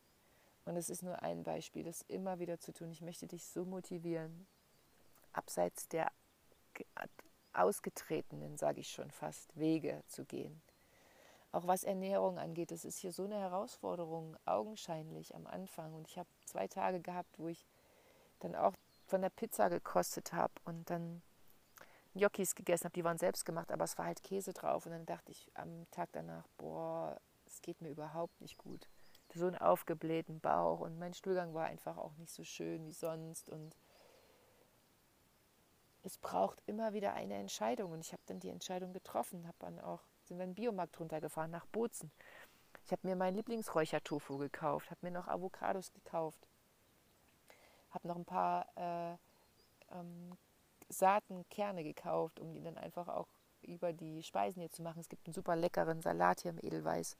Und 0.65 0.77
es 0.77 0.91
ist 0.91 1.03
nur 1.03 1.23
ein 1.23 1.45
Beispiel, 1.45 1.85
das 1.85 2.03
immer 2.09 2.41
wieder 2.41 2.59
zu 2.59 2.73
tun. 2.73 2.91
Ich 2.91 3.01
möchte 3.01 3.27
dich 3.27 3.47
so 3.47 3.65
motivieren, 3.65 4.47
abseits 5.33 5.89
der 5.89 6.11
ausgetretenen, 7.53 8.57
sage 8.57 8.81
ich 8.81 8.91
schon 8.91 9.11
fast, 9.11 9.57
Wege 9.57 10.03
zu 10.09 10.25
gehen. 10.25 10.61
Auch 11.53 11.67
was 11.67 11.85
Ernährung 11.85 12.39
angeht, 12.39 12.71
das 12.71 12.85
ist 12.85 12.99
hier 12.99 13.13
so 13.13 13.25
eine 13.25 13.39
Herausforderung, 13.39 14.37
augenscheinlich 14.45 15.35
am 15.35 15.47
Anfang. 15.47 15.95
Und 15.95 16.09
ich 16.09 16.19
habe 16.19 16.29
zwei 16.45 16.67
Tage 16.67 17.01
gehabt, 17.01 17.39
wo 17.39 17.49
ich 17.49 17.65
dann 18.41 18.55
auch 18.55 18.75
von 19.07 19.23
der 19.23 19.31
Pizza 19.31 19.71
gekostet 19.71 20.33
habe 20.33 20.53
und 20.65 20.91
dann 20.91 21.23
Gnocchis 22.17 22.55
gegessen 22.55 22.85
habe. 22.85 22.95
Die 22.95 23.05
waren 23.05 23.19
selbst 23.19 23.45
gemacht, 23.45 23.71
aber 23.73 23.85
es 23.85 23.99
war 23.99 24.07
halt 24.07 24.23
Käse 24.23 24.53
drauf. 24.53 24.87
Und 24.87 24.93
dann 24.93 25.07
dachte 25.07 25.33
ich 25.33 25.51
am 25.55 25.91
Tag 25.91 26.11
danach, 26.13 26.47
boah, 26.57 27.21
es 27.47 27.63
geht 27.63 27.81
mir 27.81 27.91
überhaupt 27.91 28.41
nicht 28.41 28.59
gut. 28.59 28.89
So 29.35 29.47
einen 29.47 29.57
aufgeblähten 29.57 30.41
Bauch 30.41 30.81
und 30.81 30.99
mein 30.99 31.13
Stuhlgang 31.13 31.53
war 31.53 31.67
einfach 31.67 31.99
auch 31.99 32.17
nicht 32.17 32.33
so 32.33 32.43
schön 32.43 32.87
wie 32.87 32.93
sonst. 32.93 33.51
Und 33.51 33.77
es 36.05 36.17
braucht 36.17 36.63
immer 36.67 36.93
wieder 36.93 37.15
eine 37.15 37.35
Entscheidung. 37.35 37.93
Und 37.93 38.01
ich 38.01 38.13
habe 38.13 38.23
dann 38.27 38.41
die 38.41 38.49
Entscheidung 38.49 38.93
getroffen, 38.93 39.47
habe 39.47 39.59
dann 39.59 39.81
auch, 39.81 40.01
sind 40.25 40.39
den 40.39 40.55
Biomarkt 40.55 40.99
runtergefahren 40.99 41.51
nach 41.51 41.67
Bozen. 41.67 42.11
Ich 42.87 42.93
habe 42.93 43.07
mir 43.07 43.17
meinen 43.17 43.35
Lieblingsräuchertofu 43.35 44.39
gekauft, 44.39 44.91
habe 44.91 45.01
mir 45.03 45.11
noch 45.11 45.27
Avocados 45.27 45.93
gekauft, 45.93 46.47
habe 47.91 48.07
noch 48.07 48.15
ein 48.15 48.25
paar 48.25 48.67
äh, 48.77 49.17
ähm, 49.93 50.37
Saatenkerne 50.89 51.83
gekauft, 51.83 52.41
um 52.41 52.53
die 52.53 52.63
dann 52.63 52.79
einfach 52.79 53.09
auch 53.09 53.29
über 53.63 53.93
die 53.93 54.23
Speisen 54.23 54.61
hier 54.61 54.71
zu 54.71 54.83
machen. 54.83 55.01
Es 55.01 55.09
gibt 55.09 55.27
einen 55.27 55.35
super 55.35 55.57
leckeren 55.57 56.01
Salat 56.01 56.41
hier 56.41 56.53
im 56.53 56.59
Edelweiß. 56.59 57.17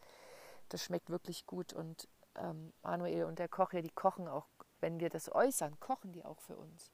Das 0.69 0.83
schmeckt 0.83 1.11
wirklich 1.11 1.47
gut. 1.47 1.73
Und 1.73 2.09
ähm, 2.37 2.73
Manuel 2.83 3.25
und 3.25 3.39
der 3.39 3.49
Koch 3.49 3.71
hier, 3.71 3.83
die 3.83 3.91
kochen 3.91 4.29
auch, 4.29 4.47
wenn 4.81 5.01
wir 5.01 5.11
das 5.11 5.33
äußern, 5.33 5.79
kochen 5.81 6.13
die 6.13 6.25
auch 6.25 6.41
für 6.41 6.57
uns. 6.57 6.91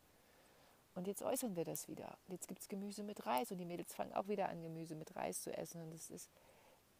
Und 0.94 1.06
jetzt 1.06 1.22
äußern 1.22 1.56
wir 1.56 1.64
das 1.64 1.88
wieder. 1.88 2.18
Jetzt 2.28 2.48
gibt 2.48 2.60
es 2.60 2.68
Gemüse 2.68 3.02
mit 3.02 3.24
Reis 3.26 3.50
und 3.50 3.58
die 3.58 3.64
Mädels 3.64 3.94
fangen 3.94 4.12
auch 4.12 4.28
wieder 4.28 4.48
an, 4.48 4.62
Gemüse 4.62 4.94
mit 4.94 5.16
Reis 5.16 5.42
zu 5.42 5.56
essen. 5.56 5.82
Und 5.82 5.94
es 5.94 6.10
ist 6.10 6.30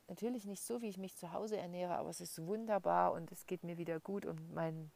natürlich 0.08 0.46
nicht 0.46 0.62
so, 0.62 0.80
wie 0.80 0.88
ich 0.88 0.98
mich 0.98 1.14
zu 1.16 1.32
Hause 1.32 1.58
ernähre, 1.58 1.96
aber 1.96 2.08
es 2.08 2.20
ist 2.20 2.44
wunderbar 2.46 3.12
und 3.12 3.30
es 3.32 3.46
geht 3.46 3.64
mir 3.64 3.76
wieder 3.76 4.00
gut 4.00 4.24
und 4.24 4.52
mein, 4.54 4.90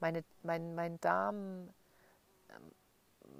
meine, 0.00 0.24
mein, 0.42 0.74
mein 0.74 1.00
Darm, 1.00 1.68
ähm, 2.48 2.72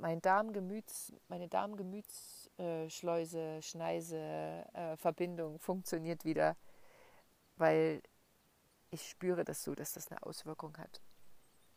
mein 0.01 0.21
Darmgemüts, 0.21 1.13
meine 1.29 1.49
Darmgemütsschleuse, 1.49 3.63
Schneise, 3.63 4.65
äh, 4.73 4.97
Verbindung 4.97 5.59
funktioniert 5.59 6.25
wieder, 6.25 6.57
weil 7.57 8.03
ich 8.91 9.09
spüre 9.09 9.45
das 9.45 9.65
so, 9.65 9.75
dass 9.75 9.93
das 9.93 10.11
eine 10.11 10.23
Auswirkung 10.23 10.77
hat. 10.79 11.01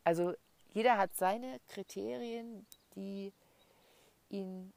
Also 0.03 0.33
jeder 0.73 0.97
hat 0.97 1.15
seine 1.15 1.59
Kriterien, 1.67 2.65
die 2.95 3.33
ihn, 4.29 4.73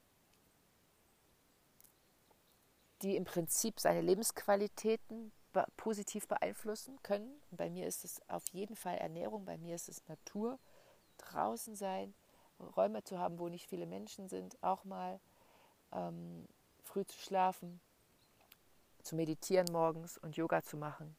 die 3.03 3.17
im 3.17 3.25
Prinzip 3.25 3.81
seine 3.81 4.01
Lebensqualitäten 4.01 5.33
positiv 5.77 6.29
beeinflussen 6.29 7.03
können. 7.03 7.41
Und 7.51 7.57
bei 7.57 7.71
mir 7.71 7.87
ist 7.87 8.05
es 8.05 8.21
auf 8.29 8.47
jeden 8.53 8.77
Fall 8.77 8.99
Ernährung, 8.99 9.45
bei 9.45 9.59
mir 9.59 9.75
ist 9.75 9.89
es 9.89 10.07
Natur, 10.07 10.59
draußen 11.17 11.75
sein, 11.75 12.15
Räume 12.77 13.05
zu 13.05 13.19
haben, 13.19 13.39
wo 13.39 13.49
nicht 13.49 13.69
viele 13.69 13.87
Menschen 13.87 14.29
sind, 14.29 14.63
auch 14.63 14.85
mal 14.85 15.21
ähm, 15.93 16.47
früh 16.83 17.05
zu 17.05 17.19
schlafen, 17.19 17.81
zu 19.03 19.17
meditieren 19.17 19.67
morgens 19.73 20.19
und 20.19 20.37
Yoga 20.37 20.63
zu 20.63 20.77
machen 20.77 21.17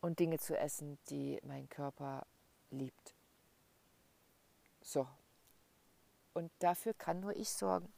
und 0.00 0.18
Dinge 0.18 0.38
zu 0.38 0.56
essen, 0.56 0.98
die 1.10 1.40
mein 1.42 1.68
Körper 1.68 2.26
liebt. 2.70 3.14
So. 4.82 5.06
Und 6.32 6.52
dafür 6.60 6.94
kann 6.94 7.20
nur 7.20 7.34
ich 7.34 7.50
sorgen. 7.50 7.92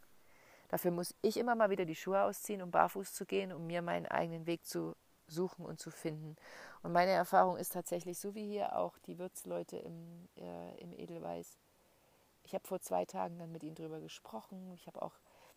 Dafür 0.69 0.91
muss 0.91 1.15
ich 1.23 1.37
immer 1.37 1.55
mal 1.55 1.71
wieder 1.71 1.85
die 1.85 1.97
Schuhe 1.97 2.23
ausziehen, 2.23 2.63
um 2.63 2.71
barfuß 2.71 3.13
zu 3.13 3.27
gehen, 3.27 3.53
um 3.53 3.67
mir 3.67 3.83
meinen 3.83 4.07
eigenen 4.07 4.47
Weg 4.47 4.65
zu 4.67 4.97
suchen 5.29 5.65
und 5.65 5.79
zu 5.79 5.91
finden. 5.91 6.37
Und 6.83 6.93
meine 6.93 7.13
Erfahrung 7.13 7.57
ist 7.57 7.73
tatsächlich, 7.73 8.19
so 8.19 8.35
wie 8.35 8.47
hier 8.47 8.77
auch 8.77 8.99
die 9.01 9.19
Wirtsleute 9.19 9.77
im, 9.77 10.29
äh, 10.37 10.81
im 10.81 10.93
Edelweiß. 10.93 11.59
Ich 12.45 12.55
habe 12.55 12.67
vor 12.67 12.81
zwei 12.81 13.05
Tagen 13.05 13.39
dann 13.39 13.53
mit 13.53 13.63
ihnen 13.63 13.75
drüber 13.75 14.01
gesprochen. 14.01 14.73
Ich 14.75 14.87
habe 14.87 15.03
auch 15.03 15.15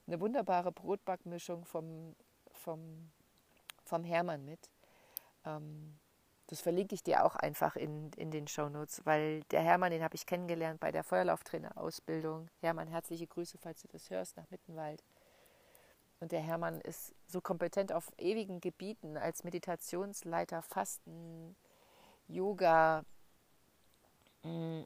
eine 0.08 0.20
wunderbare 0.20 0.72
Brotbackmischung 0.72 1.66
vom, 1.66 2.16
vom, 2.52 3.12
vom 3.86 4.04
Hermann 4.04 4.46
mit. 4.46 4.70
Ähm, 5.46 5.98
das 6.48 6.60
verlinke 6.60 6.96
ich 6.96 7.02
dir 7.02 7.24
auch 7.24 7.38
einfach 7.38 7.78
in, 7.78 8.12
in 8.18 8.30
den 8.30 8.46
Shownotes, 8.46 9.06
weil 9.06 9.42
der 9.52 9.62
Hermann, 9.62 9.92
den 9.92 10.04
habe 10.04 10.16
ich 10.16 10.26
kennengelernt 10.26 10.82
bei 10.82 10.92
der 10.92 11.06
Feuerlauftrainerausbildung. 11.06 12.50
Hermann, 12.60 12.90
herzliche 12.90 13.26
Grüße, 13.26 13.58
falls 13.58 13.82
du 13.84 13.88
das 13.88 14.10
hörst, 14.10 14.36
nach 14.36 14.50
Mittenwald. 14.50 15.02
Und 16.22 16.32
der 16.32 16.40
Hermann 16.40 16.80
ist 16.80 17.14
so 17.28 17.42
kompetent 17.42 17.92
auf 17.92 18.14
ewigen 18.18 18.62
Gebieten 18.62 19.18
als 19.18 19.44
Meditationsleiter, 19.44 20.62
Fasten, 20.62 21.58
Yoga, 22.28 23.04
mm, 24.44 24.84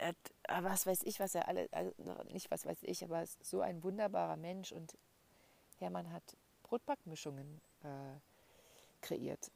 hat, 0.00 0.16
ah, 0.48 0.62
was 0.62 0.86
weiß 0.86 1.02
ich, 1.04 1.20
was 1.20 1.34
er 1.34 1.48
alle, 1.48 1.68
also 1.72 1.94
nicht 2.30 2.50
was 2.50 2.66
weiß 2.66 2.82
ich, 2.82 3.02
aber 3.02 3.22
ist 3.22 3.42
so 3.42 3.62
ein 3.62 3.82
wunderbarer 3.82 4.36
Mensch. 4.36 4.72
Und 4.72 4.98
Hermann 5.78 6.12
hat 6.12 6.36
Brotbackmischungen 6.64 7.62
äh, 7.82 8.18
kreiert 9.00 9.50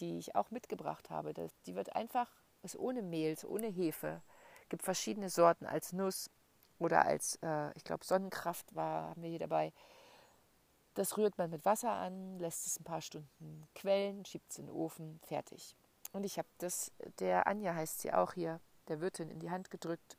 die 0.00 0.18
ich 0.18 0.34
auch 0.34 0.50
mitgebracht 0.50 1.10
habe. 1.10 1.34
Das, 1.34 1.52
die 1.62 1.74
wird 1.74 1.94
einfach, 1.94 2.28
ist 2.62 2.78
ohne 2.78 3.02
Mehl, 3.02 3.36
ohne 3.46 3.68
Hefe. 3.68 4.22
Gibt 4.68 4.82
verschiedene 4.82 5.30
Sorten 5.30 5.66
als 5.66 5.92
Nuss 5.92 6.30
oder 6.80 7.04
als, 7.04 7.38
äh, 7.42 7.72
ich 7.76 7.84
glaube, 7.84 8.04
Sonnenkraft 8.04 8.74
war, 8.74 9.10
haben 9.10 9.22
wir 9.22 9.30
hier 9.30 9.38
dabei. 9.38 9.72
Das 10.94 11.16
rührt 11.16 11.38
man 11.38 11.50
mit 11.50 11.64
Wasser 11.64 11.92
an, 11.92 12.38
lässt 12.38 12.66
es 12.66 12.80
ein 12.80 12.84
paar 12.84 13.00
Stunden 13.00 13.68
quellen, 13.74 14.24
schiebt 14.24 14.50
es 14.50 14.58
in 14.58 14.66
den 14.66 14.74
Ofen, 14.74 15.20
fertig. 15.22 15.76
Und 16.12 16.24
ich 16.24 16.38
habe 16.38 16.48
das, 16.58 16.92
der 17.20 17.46
Anja 17.46 17.74
heißt 17.74 18.00
sie 18.00 18.12
auch 18.12 18.32
hier, 18.32 18.60
der 18.88 19.00
Wirtin 19.00 19.30
in 19.30 19.38
die 19.38 19.50
Hand 19.50 19.70
gedrückt, 19.70 20.16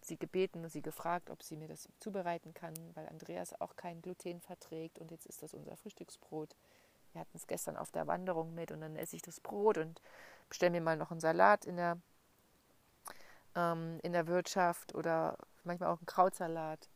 sie 0.00 0.16
gebeten 0.16 0.62
und 0.62 0.70
sie 0.70 0.82
gefragt, 0.82 1.30
ob 1.30 1.42
sie 1.42 1.56
mir 1.56 1.66
das 1.66 1.88
zubereiten 1.98 2.54
kann, 2.54 2.74
weil 2.94 3.08
Andreas 3.08 3.60
auch 3.60 3.74
kein 3.74 4.00
Gluten 4.02 4.40
verträgt 4.40 5.00
und 5.00 5.10
jetzt 5.10 5.26
ist 5.26 5.42
das 5.42 5.54
unser 5.54 5.76
Frühstücksbrot 5.76 6.54
wir 7.14 7.20
hatten 7.20 7.36
es 7.36 7.46
gestern 7.46 7.76
auf 7.76 7.92
der 7.92 8.06
Wanderung 8.06 8.54
mit 8.54 8.72
und 8.72 8.80
dann 8.80 8.96
esse 8.96 9.16
ich 9.16 9.22
das 9.22 9.40
Brot 9.40 9.78
und 9.78 10.02
bestelle 10.48 10.72
mir 10.72 10.80
mal 10.80 10.96
noch 10.96 11.10
einen 11.10 11.20
Salat 11.20 11.64
in 11.64 11.76
der, 11.76 11.98
ähm, 13.54 14.00
in 14.02 14.12
der 14.12 14.26
Wirtschaft 14.26 14.94
oder 14.94 15.38
manchmal 15.66 15.90
auch 15.90 15.98
einen 15.98 16.06
Krautsalat. 16.06 16.88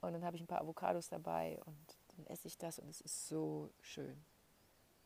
Und 0.00 0.12
dann 0.12 0.24
habe 0.24 0.36
ich 0.36 0.42
ein 0.42 0.46
paar 0.46 0.60
Avocados 0.60 1.08
dabei 1.08 1.60
und 1.64 1.96
dann 2.08 2.26
esse 2.26 2.48
ich 2.48 2.58
das 2.58 2.78
und 2.78 2.88
es 2.88 3.00
ist 3.00 3.28
so 3.28 3.70
schön. 3.80 4.24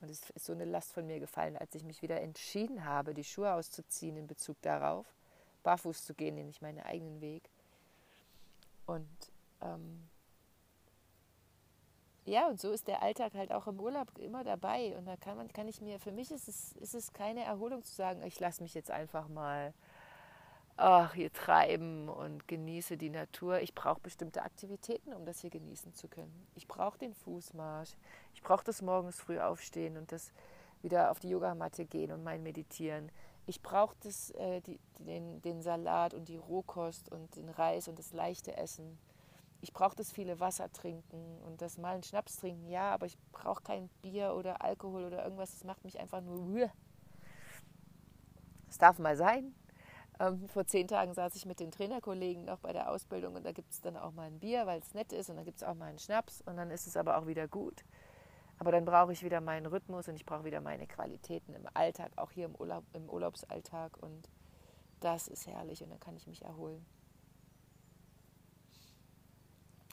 Und 0.00 0.10
es 0.10 0.30
ist 0.30 0.44
so 0.44 0.52
eine 0.52 0.64
Last 0.64 0.92
von 0.92 1.06
mir 1.06 1.20
gefallen, 1.20 1.56
als 1.56 1.74
ich 1.74 1.84
mich 1.84 2.02
wieder 2.02 2.20
entschieden 2.20 2.84
habe, 2.84 3.14
die 3.14 3.24
Schuhe 3.24 3.52
auszuziehen 3.52 4.16
in 4.16 4.26
Bezug 4.26 4.60
darauf, 4.62 5.06
barfuß 5.62 6.04
zu 6.04 6.14
gehen, 6.14 6.34
nämlich 6.34 6.62
meinen 6.62 6.80
eigenen 6.80 7.20
Weg. 7.20 7.50
Und 8.86 9.08
ähm, 9.60 10.08
ja, 12.24 12.48
und 12.48 12.60
so 12.60 12.70
ist 12.70 12.86
der 12.86 13.02
Alltag 13.02 13.34
halt 13.34 13.52
auch 13.52 13.66
im 13.66 13.80
Urlaub 13.80 14.16
immer 14.18 14.44
dabei. 14.44 14.96
Und 14.96 15.06
da 15.06 15.16
kann 15.16 15.36
man, 15.36 15.48
kann 15.52 15.68
ich 15.68 15.80
mir, 15.80 15.98
für 15.98 16.12
mich 16.12 16.30
ist 16.30 16.48
es, 16.48 16.72
ist 16.72 16.94
es 16.94 17.12
keine 17.12 17.44
Erholung 17.44 17.82
zu 17.82 17.94
sagen, 17.94 18.22
ich 18.22 18.38
lasse 18.40 18.62
mich 18.62 18.74
jetzt 18.74 18.90
einfach 18.90 19.28
mal 19.28 19.74
ach, 20.80 21.14
hier 21.14 21.32
treiben 21.32 22.08
und 22.08 22.48
genieße 22.48 22.96
die 22.96 23.10
Natur. 23.10 23.60
Ich 23.60 23.74
brauche 23.74 24.00
bestimmte 24.00 24.42
Aktivitäten, 24.42 25.12
um 25.12 25.24
das 25.24 25.40
hier 25.40 25.50
genießen 25.50 25.94
zu 25.94 26.08
können. 26.08 26.46
Ich 26.54 26.66
brauche 26.66 26.98
den 26.98 27.14
Fußmarsch. 27.14 27.90
Ich 28.34 28.42
brauche 28.42 28.64
das 28.64 28.82
morgens 28.82 29.20
früh 29.20 29.38
aufstehen 29.38 29.96
und 29.96 30.12
das 30.12 30.32
wieder 30.82 31.10
auf 31.10 31.20
die 31.20 31.28
Yogamatte 31.28 31.84
gehen 31.84 32.12
und 32.12 32.24
mein 32.24 32.42
Meditieren. 32.42 33.10
Ich 33.46 33.62
brauche 33.62 33.94
äh, 34.34 34.60
den, 34.98 35.42
den 35.42 35.62
Salat 35.62 36.14
und 36.14 36.28
die 36.28 36.36
Rohkost 36.36 37.10
und 37.10 37.36
den 37.36 37.48
Reis 37.48 37.88
und 37.88 37.98
das 37.98 38.12
leichte 38.12 38.56
Essen 38.56 38.98
ich 39.62 39.72
brauche 39.72 39.96
das 39.96 40.10
viele 40.10 40.40
Wasser 40.40 40.72
trinken 40.72 41.38
und 41.44 41.60
das 41.60 41.76
mal 41.76 41.94
einen 41.94 42.02
Schnaps 42.02 42.38
trinken, 42.38 42.68
ja, 42.68 42.92
aber 42.92 43.06
ich 43.06 43.18
brauche 43.32 43.62
kein 43.62 43.88
Bier 44.02 44.34
oder 44.34 44.62
Alkohol 44.62 45.04
oder 45.04 45.22
irgendwas, 45.22 45.52
das 45.52 45.64
macht 45.64 45.84
mich 45.84 46.00
einfach 46.00 46.20
nur. 46.20 46.70
Es 48.68 48.78
darf 48.78 48.98
mal 48.98 49.16
sein. 49.16 49.54
Ähm, 50.20 50.46
vor 50.48 50.66
zehn 50.66 50.86
Tagen 50.86 51.14
saß 51.14 51.34
ich 51.34 51.46
mit 51.46 51.60
den 51.60 51.70
Trainerkollegen 51.70 52.44
noch 52.44 52.58
bei 52.58 52.74
der 52.74 52.90
Ausbildung 52.90 53.36
und 53.36 53.44
da 53.46 53.52
gibt 53.52 53.72
es 53.72 53.80
dann 53.80 53.96
auch 53.96 54.12
mal 54.12 54.24
ein 54.24 54.38
Bier, 54.38 54.66
weil 54.66 54.78
es 54.78 54.92
nett 54.92 55.14
ist 55.14 55.30
und 55.30 55.36
dann 55.36 55.46
gibt 55.46 55.56
es 55.56 55.64
auch 55.64 55.74
mal 55.74 55.86
einen 55.86 55.98
Schnaps 55.98 56.42
und 56.42 56.58
dann 56.58 56.70
ist 56.70 56.86
es 56.86 56.98
aber 56.98 57.16
auch 57.16 57.26
wieder 57.26 57.48
gut. 57.48 57.82
Aber 58.58 58.70
dann 58.70 58.84
brauche 58.84 59.14
ich 59.14 59.24
wieder 59.24 59.40
meinen 59.40 59.64
Rhythmus 59.64 60.08
und 60.08 60.16
ich 60.16 60.26
brauche 60.26 60.44
wieder 60.44 60.60
meine 60.60 60.86
Qualitäten 60.86 61.54
im 61.54 61.66
Alltag, 61.72 62.12
auch 62.16 62.30
hier 62.32 62.44
im, 62.44 62.54
Urlaub, 62.54 62.84
im 62.92 63.08
Urlaubsalltag 63.08 63.96
und 64.02 64.28
das 65.00 65.26
ist 65.26 65.46
herrlich 65.46 65.82
und 65.82 65.88
dann 65.88 66.00
kann 66.00 66.16
ich 66.16 66.26
mich 66.26 66.42
erholen. 66.44 66.84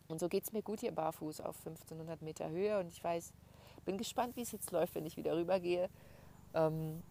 Und 0.10 0.20
so 0.20 0.28
geht 0.28 0.44
es 0.44 0.52
mir 0.52 0.62
gut 0.62 0.82
hier 0.82 0.92
barfuß 0.92 1.40
auf 1.40 1.56
1500 1.66 2.22
Meter 2.22 2.50
Höhe 2.50 2.78
und 2.80 2.90
ich 2.90 3.02
weiß, 3.02 3.32
bin 3.86 3.98
gespannt, 3.98 4.36
wie 4.36 4.42
es 4.42 4.52
jetzt 4.52 4.72
läuft, 4.72 4.96
wenn 4.96 5.06
ich 5.06 5.16
wieder 5.16 5.38
rübergehe 5.38 5.90
Ähm, 6.54 7.04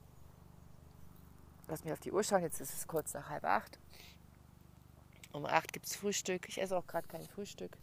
lass 1.69 1.85
mich 1.85 1.93
auf 1.93 2.01
die 2.01 2.13
Uhr 2.13 2.23
schauen, 2.23 2.43
jetzt 2.43 2.61
ist 2.61 2.75
es 2.75 2.87
kurz 2.87 3.15
nach 3.15 3.29
halb 3.29 3.45
acht. 3.45 3.79
Um 5.33 5.45
acht 5.47 5.73
gibt 5.73 5.87
es 5.87 5.97
Frühstück. 5.97 6.49
Ich 6.49 6.61
esse 6.61 6.77
auch 6.77 6.87
gerade 6.87 7.09
kein 7.09 7.27
Frühstück, 7.27 7.77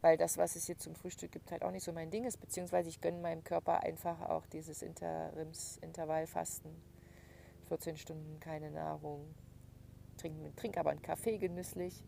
weil 0.00 0.16
das, 0.16 0.38
was 0.38 0.56
es 0.56 0.66
hier 0.66 0.78
zum 0.78 0.94
Frühstück 0.94 1.32
gibt, 1.32 1.50
halt 1.52 1.62
auch 1.62 1.70
nicht 1.70 1.84
so 1.84 1.92
mein 1.92 2.10
Ding 2.10 2.24
ist. 2.24 2.38
Beziehungsweise 2.38 2.88
ich 2.88 3.00
gönne 3.00 3.20
meinem 3.20 3.44
Körper 3.44 3.82
einfach 3.82 4.20
auch 4.22 4.46
dieses 4.46 4.82
Interims-Intervallfasten. 4.82 6.70
14 7.68 7.96
Stunden 7.96 8.40
keine 8.40 8.70
Nahrung. 8.70 9.34
Trink, 10.16 10.56
trink 10.56 10.76
aber 10.76 10.90
einen 10.90 11.02
Kaffee 11.02 11.38
genüsslich. 11.38 12.02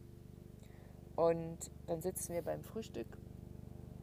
Und 1.14 1.70
dann 1.86 2.00
sitzen 2.00 2.32
wir 2.34 2.42
beim 2.42 2.64
Frühstück 2.64 3.06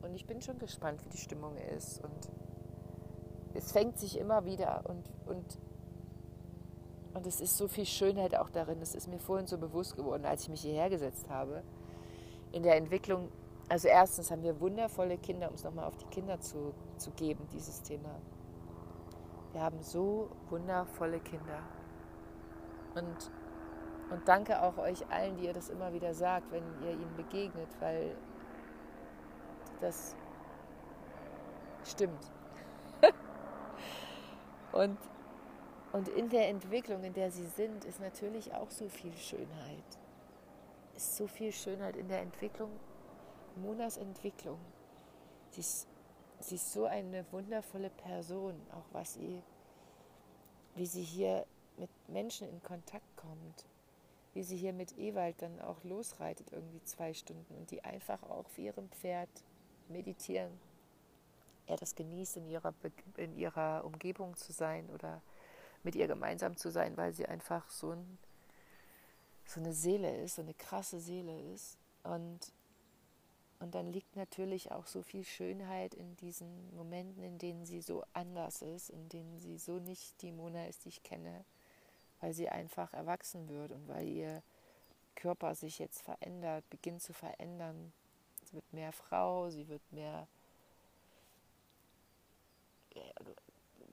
und 0.02 0.16
ich 0.16 0.26
bin 0.26 0.42
schon 0.42 0.60
gespannt, 0.60 1.04
wie 1.06 1.10
die 1.10 1.18
Stimmung 1.18 1.58
ist. 1.58 2.02
Und 2.04 2.30
es 3.54 3.72
fängt 3.72 3.98
sich 3.98 4.18
immer 4.18 4.46
wieder 4.46 4.90
und, 4.90 5.10
und, 5.26 5.60
und 7.14 7.26
es 7.26 7.42
ist 7.42 7.58
so 7.58 7.68
viel 7.68 7.86
Schönheit 7.86 8.36
auch 8.36 8.50
darin. 8.50 8.80
Das 8.80 8.96
ist 8.96 9.08
mir 9.08 9.20
vorhin 9.20 9.48
so 9.48 9.58
bewusst 9.58 9.96
geworden, 9.96 10.26
als 10.26 10.44
ich 10.44 10.50
mich 10.50 10.62
hierher 10.62 10.90
gesetzt 10.90 11.30
habe. 11.30 11.64
In 12.52 12.64
der 12.64 12.76
Entwicklung, 12.76 13.32
also 13.68 13.88
erstens 13.88 14.32
haben 14.32 14.44
wir 14.44 14.60
wundervolle 14.60 15.18
Kinder, 15.18 15.50
um 15.50 15.56
es 15.56 15.64
nochmal 15.64 15.86
auf 15.86 15.98
die 15.98 16.06
Kinder 16.06 16.40
zu, 16.40 16.74
zu 16.98 17.12
geben, 17.12 17.48
dieses 17.52 17.82
Thema. 17.82 18.16
Wir 19.54 19.62
haben 19.62 19.82
so 19.82 20.30
wundervolle 20.50 21.20
Kinder. 21.20 21.60
Und, 22.96 23.32
und 24.12 24.28
danke 24.28 24.62
auch 24.62 24.78
euch 24.78 25.08
allen, 25.10 25.36
die 25.38 25.46
ihr 25.46 25.54
das 25.54 25.70
immer 25.70 25.94
wieder 25.94 26.14
sagt, 26.14 26.52
wenn 26.52 26.64
ihr 26.84 26.92
ihnen 26.92 27.16
begegnet, 27.16 27.70
weil 27.80 28.16
das 29.82 30.16
stimmt. 31.84 32.32
und, 34.72 34.98
und 35.92 36.08
in 36.10 36.30
der 36.30 36.50
Entwicklung, 36.50 37.04
in 37.04 37.14
der 37.14 37.32
sie 37.32 37.48
sind, 37.48 37.86
ist 37.86 38.00
natürlich 38.00 38.54
auch 38.54 38.70
so 38.70 38.88
viel 38.90 39.16
Schönheit. 39.18 39.98
Ist 40.96 41.16
so 41.16 41.28
viel 41.28 41.52
Schönheit 41.52 41.96
in 41.96 42.08
der 42.08 42.22
Entwicklung, 42.22 42.72
Monas 43.56 43.98
Entwicklung. 43.98 44.60
Sie 45.52 45.62
ist, 45.62 45.88
sie 46.40 46.56
ist 46.56 46.72
so 46.72 46.86
eine 46.86 47.26
wundervolle 47.32 47.90
Person, 47.90 48.56
auch 48.72 48.86
was 48.92 49.16
sie, 49.16 49.42
wie 50.76 50.86
sie 50.86 51.04
hier 51.04 51.46
mit 51.78 51.90
Menschen 52.08 52.48
in 52.50 52.62
Kontakt 52.62 53.18
kommt, 53.18 53.66
wie 54.34 54.44
sie 54.44 54.58
hier 54.58 54.74
mit 54.74 54.98
Ewald 54.98 55.42
dann 55.42 55.60
auch 55.62 55.84
losreitet, 55.84 56.52
irgendwie 56.52 56.84
zwei 56.84 57.14
Stunden 57.14 57.56
und 57.56 57.72
die 57.72 57.84
einfach 57.84 58.22
auch 58.24 58.46
auf 58.46 58.58
ihrem 58.58 58.90
Pferd 58.90 59.30
meditieren, 59.88 60.52
er 61.66 61.78
das 61.78 61.96
genießt, 61.96 62.38
in 62.38 62.48
ihrer, 62.48 62.74
in 63.18 63.38
ihrer 63.38 63.86
Umgebung 63.86 64.36
zu 64.36 64.52
sein 64.52 64.90
oder 64.90 65.22
mit 65.84 65.96
ihr 65.96 66.08
gemeinsam 66.08 66.58
zu 66.58 66.70
sein, 66.72 66.98
weil 66.98 67.14
sie 67.14 67.26
einfach 67.26 67.70
so, 67.70 67.92
ein, 67.92 68.18
so 69.46 69.60
eine 69.60 69.74
Seele 69.74 70.16
ist, 70.18 70.36
so 70.36 70.42
eine 70.42 70.54
krasse 70.54 71.00
Seele 71.00 71.40
ist. 71.54 71.78
Und, 72.04 72.40
und 73.60 73.76
dann 73.76 73.92
liegt 73.92 74.16
natürlich 74.16 74.72
auch 74.72 74.88
so 74.88 75.02
viel 75.02 75.24
Schönheit 75.24 75.94
in 75.94 76.16
diesen 76.18 76.76
Momenten, 76.76 77.24
in 77.24 77.38
denen 77.38 77.66
sie 77.66 77.82
so 77.82 78.04
anders 78.14 78.62
ist, 78.62 78.90
in 78.90 79.10
denen 79.10 79.38
sie 79.40 79.58
so 79.58 79.80
nicht 79.80 80.22
die 80.22 80.32
Mona 80.32 80.68
ist, 80.68 80.86
die 80.86 80.90
ich 80.90 81.04
kenne, 81.04 81.44
weil 82.22 82.34
sie 82.34 82.50
einfach 82.50 82.94
erwachsen 82.94 83.50
wird 83.50 83.72
und 83.72 83.88
weil 83.88 84.08
ihr 84.08 84.44
Körper 85.16 85.56
sich 85.56 85.80
jetzt 85.80 86.02
verändert, 86.02 86.70
beginnt 86.70 87.02
zu 87.02 87.14
verändern 87.14 87.92
Sie 88.50 88.56
wird 88.56 88.74
mehr 88.74 88.92
Frau, 88.92 89.52
sie 89.52 89.68
wird 89.68 89.82
mehr, 89.92 90.28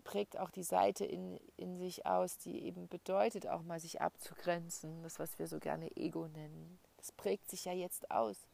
prägt 0.07 0.38
auch 0.38 0.51
die 0.51 0.62
Seite 0.62 1.05
in, 1.05 1.37
in 1.57 1.79
sich 1.79 2.07
aus, 2.07 2.38
die 2.38 2.62
eben 2.62 2.87
bedeutet, 2.87 3.49
auch 3.49 3.62
mal 3.62 3.81
sich 3.81 4.01
abzugrenzen, 4.01 5.03
das, 5.03 5.19
was 5.19 5.37
wir 5.40 5.49
so 5.49 5.59
gerne 5.59 5.90
Ego 5.97 6.29
nennen. 6.29 6.79
Das 6.97 7.11
prägt 7.11 7.51
sich 7.51 7.64
ja 7.64 7.73
jetzt 7.73 8.09
aus. 8.09 8.47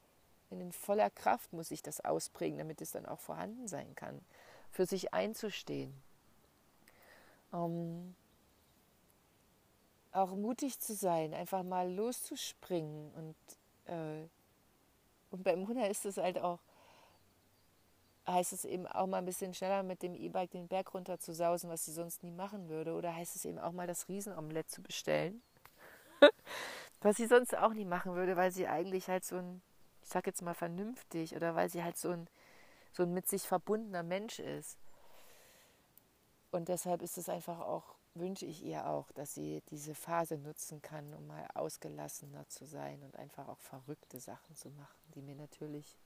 in 0.49 0.73
voller 0.73 1.11
Kraft 1.11 1.53
muss 1.53 1.69
sich 1.69 1.83
das 1.83 2.01
ausprägen, 2.01 2.57
damit 2.57 2.81
es 2.81 2.93
dann 2.93 3.05
auch 3.05 3.21
vorhanden 3.21 3.69
sein 3.69 3.95
kann, 3.95 4.25
für 4.71 4.87
sich 4.87 5.13
einzustehen. 5.13 5.93
Um, 7.51 8.17
auch 10.13 10.35
mutig 10.35 10.81
zu 10.81 10.95
sein, 10.95 11.35
einfach 11.35 11.63
mal 11.65 11.93
loszuspringen 11.93 13.13
und 13.13 13.37
äh, 13.93 14.27
und 15.31 15.45
beim 15.45 15.67
Huna 15.67 15.87
ist 15.87 16.05
es 16.07 16.19
halt 16.19 16.39
auch, 16.39 16.61
heißt 18.27 18.53
es 18.53 18.65
eben 18.65 18.87
auch 18.87 19.07
mal 19.07 19.19
ein 19.19 19.25
bisschen 19.25 19.55
schneller 19.55 19.83
mit 19.83 20.03
dem 20.03 20.15
E-Bike 20.15 20.51
den 20.51 20.69
Berg 20.69 20.95
runter 20.95 21.19
zu 21.19 21.35
sausen, 21.35 21.71
was 21.71 21.85
sie 21.85 21.93
sonst 21.93 22.23
nie 22.23 22.31
machen 22.31 22.69
würde. 22.69 22.95
Oder 22.95 23.15
heißt 23.15 23.37
es 23.37 23.45
eben 23.45 23.59
auch 23.59 23.73
mal 23.73 23.87
das 23.87 24.09
Riesenomelett 24.09 24.71
zu 24.71 24.83
bestellen, 24.83 25.43
was 27.01 27.17
sie 27.17 27.27
sonst 27.27 27.57
auch 27.57 27.73
nie 27.73 27.85
machen 27.85 28.15
würde, 28.15 28.37
weil 28.37 28.53
sie 28.53 28.69
eigentlich 28.69 29.09
halt 29.09 29.25
so 29.25 29.37
ein, 29.37 29.63
ich 30.03 30.09
sag 30.09 30.27
jetzt 30.27 30.43
mal 30.43 30.55
vernünftig, 30.55 31.35
oder 31.35 31.55
weil 31.55 31.69
sie 31.69 31.83
halt 31.83 31.99
so 31.99 32.11
ein, 32.11 32.29
so 32.93 33.03
ein 33.03 33.13
mit 33.13 33.29
sich 33.29 33.43
verbundener 33.43 34.03
Mensch 34.03 34.39
ist. 34.39 34.79
Und 36.51 36.69
deshalb 36.69 37.03
ist 37.03 37.19
es 37.19 37.29
einfach 37.29 37.61
auch 37.61 37.97
wünsche 38.15 38.47
ich 38.47 38.63
ihr 38.63 38.87
auch, 38.87 39.11
dass 39.13 39.35
sie 39.35 39.63
diese 39.71 39.95
Phase 39.95 40.37
nutzen 40.37 40.83
kann, 40.83 41.15
um 41.15 41.27
mal 41.27 41.47
ausgelassener 41.55 42.47
zu 42.49 42.67
sein 42.67 43.03
und 43.03 43.17
einfach 43.17 43.49
auch 43.49 43.59
verrückte 43.59 44.21
Sachen 44.21 44.55
zu 44.55 44.71
machen, 44.71 45.01
die 45.15 45.23
mir 45.23 45.35
natürlich 45.35 45.97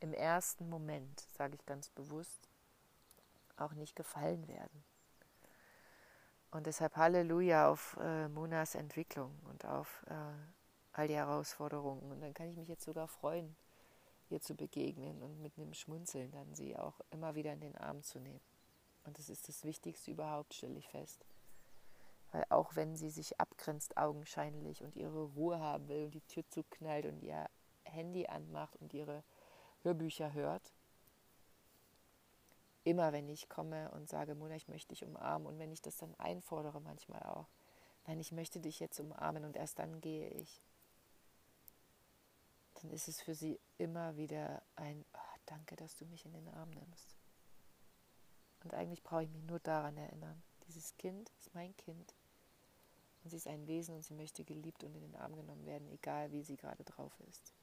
im 0.00 0.12
ersten 0.12 0.68
Moment, 0.68 1.20
sage 1.36 1.54
ich 1.54 1.66
ganz 1.66 1.88
bewusst, 1.90 2.48
auch 3.56 3.72
nicht 3.72 3.96
gefallen 3.96 4.48
werden. 4.48 4.84
Und 6.50 6.66
deshalb 6.66 6.96
Halleluja 6.96 7.68
auf 7.68 7.96
äh, 8.00 8.28
Monas 8.28 8.74
Entwicklung 8.76 9.36
und 9.50 9.64
auf 9.64 10.04
äh, 10.08 10.14
all 10.92 11.08
die 11.08 11.16
Herausforderungen. 11.16 12.12
Und 12.12 12.20
dann 12.20 12.32
kann 12.32 12.48
ich 12.48 12.56
mich 12.56 12.68
jetzt 12.68 12.84
sogar 12.84 13.08
freuen, 13.08 13.56
ihr 14.30 14.40
zu 14.40 14.54
begegnen 14.54 15.22
und 15.22 15.42
mit 15.42 15.58
einem 15.58 15.74
Schmunzeln 15.74 16.30
dann 16.30 16.54
sie 16.54 16.76
auch 16.76 17.00
immer 17.10 17.34
wieder 17.34 17.52
in 17.52 17.60
den 17.60 17.76
Arm 17.76 18.02
zu 18.02 18.20
nehmen. 18.20 18.40
Und 19.04 19.18
das 19.18 19.28
ist 19.28 19.48
das 19.48 19.64
Wichtigste 19.64 20.12
überhaupt, 20.12 20.54
stelle 20.54 20.78
ich 20.78 20.88
fest. 20.88 21.26
Weil 22.32 22.44
auch 22.48 22.74
wenn 22.74 22.96
sie 22.96 23.10
sich 23.10 23.40
abgrenzt 23.40 23.96
augenscheinlich 23.96 24.82
und 24.82 24.96
ihre 24.96 25.24
Ruhe 25.24 25.60
haben 25.60 25.88
will 25.88 26.04
und 26.04 26.14
die 26.14 26.20
Tür 26.22 26.44
zuknallt 26.48 27.06
und 27.06 27.20
ihr 27.22 27.48
Handy 27.84 28.26
anmacht 28.26 28.76
und 28.76 28.94
ihre 28.94 29.22
Hörbücher 29.84 30.32
hört, 30.32 30.72
immer 32.84 33.12
wenn 33.12 33.28
ich 33.28 33.48
komme 33.48 33.90
und 33.92 34.08
sage, 34.08 34.34
Mona, 34.34 34.56
ich 34.56 34.68
möchte 34.68 34.88
dich 34.88 35.04
umarmen 35.04 35.46
und 35.46 35.58
wenn 35.58 35.72
ich 35.72 35.82
das 35.82 35.96
dann 35.96 36.14
einfordere 36.16 36.80
manchmal 36.80 37.22
auch, 37.22 37.48
nein, 38.06 38.18
ich 38.18 38.32
möchte 38.32 38.60
dich 38.60 38.80
jetzt 38.80 39.00
umarmen 39.00 39.44
und 39.44 39.56
erst 39.56 39.78
dann 39.78 40.00
gehe 40.00 40.28
ich, 40.30 40.60
dann 42.82 42.90
ist 42.90 43.08
es 43.08 43.20
für 43.20 43.34
sie 43.34 43.60
immer 43.78 44.16
wieder 44.16 44.62
ein, 44.76 45.04
oh, 45.14 45.38
danke, 45.46 45.76
dass 45.76 45.96
du 45.96 46.04
mich 46.04 46.26
in 46.26 46.32
den 46.32 46.48
Arm 46.48 46.70
nimmst. 46.70 47.16
Und 48.62 48.74
eigentlich 48.74 49.02
brauche 49.02 49.24
ich 49.24 49.30
mich 49.30 49.44
nur 49.44 49.60
daran 49.60 49.96
erinnern. 49.96 50.42
Dieses 50.66 50.96
Kind 50.96 51.30
ist 51.38 51.54
mein 51.54 51.76
Kind. 51.76 52.14
Und 53.22 53.30
sie 53.30 53.36
ist 53.36 53.46
ein 53.46 53.66
Wesen 53.66 53.94
und 53.94 54.02
sie 54.02 54.14
möchte 54.14 54.44
geliebt 54.44 54.84
und 54.84 54.94
in 54.94 55.02
den 55.02 55.16
Arm 55.16 55.36
genommen 55.36 55.64
werden, 55.64 55.88
egal 55.88 56.30
wie 56.32 56.42
sie 56.42 56.56
gerade 56.56 56.84
drauf 56.84 57.12
ist. 57.28 57.54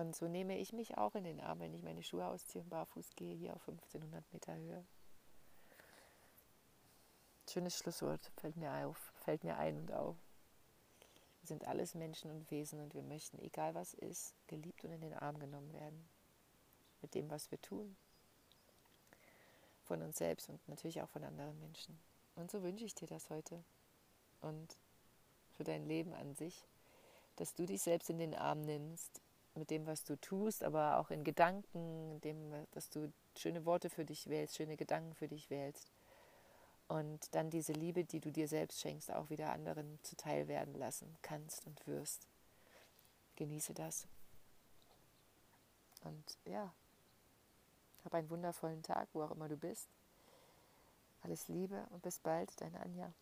Und 0.00 0.16
so 0.16 0.28
nehme 0.28 0.56
ich 0.56 0.72
mich 0.72 0.96
auch 0.96 1.14
in 1.14 1.24
den 1.24 1.42
Arm, 1.42 1.60
wenn 1.60 1.74
ich 1.74 1.82
meine 1.82 2.02
Schuhe 2.02 2.26
ausziehe 2.26 2.62
und 2.62 2.70
barfuß 2.70 3.10
gehe, 3.16 3.36
hier 3.36 3.54
auf 3.54 3.68
1500 3.68 4.32
Meter 4.32 4.56
Höhe. 4.56 4.82
Schönes 7.46 7.76
Schlusswort, 7.76 8.32
fällt 8.38 8.56
mir 8.56 8.72
auf, 8.86 9.12
fällt 9.18 9.44
mir 9.44 9.58
ein 9.58 9.76
und 9.76 9.92
auf. 9.92 10.16
Wir 11.42 11.48
sind 11.48 11.68
alles 11.68 11.94
Menschen 11.94 12.30
und 12.30 12.50
Wesen 12.50 12.80
und 12.80 12.94
wir 12.94 13.02
möchten, 13.02 13.38
egal 13.40 13.74
was 13.74 13.92
ist, 13.92 14.32
geliebt 14.46 14.82
und 14.84 14.92
in 14.92 15.02
den 15.02 15.12
Arm 15.12 15.38
genommen 15.38 15.70
werden 15.74 16.08
mit 17.02 17.14
dem, 17.14 17.30
was 17.30 17.50
wir 17.50 17.60
tun. 17.60 17.94
Von 19.84 20.00
uns 20.00 20.16
selbst 20.16 20.48
und 20.48 20.66
natürlich 20.66 21.02
auch 21.02 21.10
von 21.10 21.24
anderen 21.24 21.60
Menschen. 21.60 22.00
Und 22.36 22.50
so 22.50 22.62
wünsche 22.62 22.86
ich 22.86 22.94
dir 22.94 23.06
das 23.06 23.28
heute. 23.28 23.62
Und 24.40 24.78
für 25.50 25.64
dein 25.64 25.84
Leben 25.84 26.14
an 26.14 26.34
sich, 26.36 26.64
dass 27.36 27.52
du 27.52 27.66
dich 27.66 27.82
selbst 27.82 28.08
in 28.08 28.16
den 28.16 28.34
Arm 28.34 28.62
nimmst, 28.62 29.20
mit 29.54 29.70
dem, 29.70 29.86
was 29.86 30.04
du 30.04 30.16
tust, 30.16 30.62
aber 30.62 30.98
auch 30.98 31.10
in 31.10 31.24
Gedanken, 31.24 32.20
dem, 32.20 32.52
dass 32.72 32.88
du 32.88 33.12
schöne 33.36 33.64
Worte 33.64 33.90
für 33.90 34.04
dich 34.04 34.28
wählst, 34.28 34.56
schöne 34.56 34.76
Gedanken 34.76 35.14
für 35.14 35.28
dich 35.28 35.50
wählst. 35.50 35.90
Und 36.88 37.34
dann 37.34 37.50
diese 37.50 37.72
Liebe, 37.72 38.04
die 38.04 38.20
du 38.20 38.32
dir 38.32 38.48
selbst 38.48 38.80
schenkst, 38.80 39.12
auch 39.12 39.30
wieder 39.30 39.52
anderen 39.52 39.98
zuteil 40.02 40.48
werden 40.48 40.74
lassen 40.74 41.16
kannst 41.22 41.66
und 41.66 41.86
wirst. 41.86 42.26
Genieße 43.36 43.74
das. 43.74 44.08
Und 46.02 46.38
ja, 46.44 46.72
hab 48.04 48.14
einen 48.14 48.30
wundervollen 48.30 48.82
Tag, 48.82 49.08
wo 49.12 49.22
auch 49.22 49.30
immer 49.30 49.48
du 49.48 49.56
bist. 49.56 49.88
Alles 51.22 51.48
Liebe 51.48 51.86
und 51.90 52.02
bis 52.02 52.18
bald, 52.18 52.60
deine 52.60 52.80
Anja. 52.80 53.12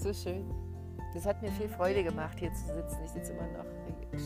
So 0.00 0.14
schön. 0.14 0.50
Das 1.12 1.26
hat 1.26 1.42
mir 1.42 1.50
viel 1.50 1.68
Freude 1.68 2.02
gemacht, 2.02 2.38
hier 2.38 2.52
zu 2.54 2.66
sitzen. 2.74 2.98
Ich 3.04 3.10
sitze 3.10 3.32
immer 3.32 3.46
noch 3.48 3.66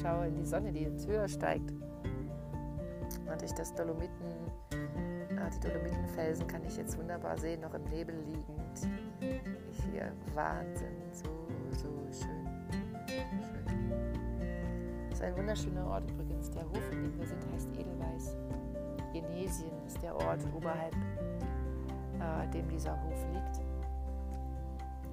schaue 0.01 0.29
in 0.29 0.37
die 0.37 0.45
Sonne, 0.45 0.73
die 0.73 0.83
jetzt 0.83 1.07
höher 1.07 1.29
steigt. 1.29 1.71
Und 1.71 3.43
ich 3.43 3.53
das 3.53 3.75
Dolomiten, 3.75 4.27
äh, 4.71 5.51
die 5.51 5.61
Dolomitenfelsen 5.61 6.47
kann 6.47 6.65
ich 6.65 6.77
jetzt 6.77 6.97
wunderbar 6.99 7.37
sehen, 7.39 7.61
noch 7.63 7.75
im 7.75 7.83
Nebel 7.85 8.15
liegend. 8.27 8.89
Hier 9.21 10.13
Wahnsinn, 10.35 10.95
so, 11.11 11.25
so 11.73 11.89
schön. 12.13 12.47
schön. 13.09 13.91
Das 15.11 15.19
ist 15.19 15.25
ein 15.25 15.37
wunderschöner 15.37 15.87
Ort 15.89 16.09
übrigens. 16.11 16.51
Der 16.51 16.63
Hof, 16.69 16.93
in 16.93 17.03
dem 17.03 17.19
wir 17.19 17.27
sind, 17.27 17.45
heißt 17.53 17.69
Edelweiß. 17.73 18.37
Genesien 19.13 19.73
ist 19.87 20.01
der 20.03 20.15
Ort 20.15 20.41
oberhalb, 20.57 20.95
äh, 20.95 22.49
dem 22.53 22.69
dieser 22.69 23.01
Hof 23.03 23.27
liegt 23.33 23.64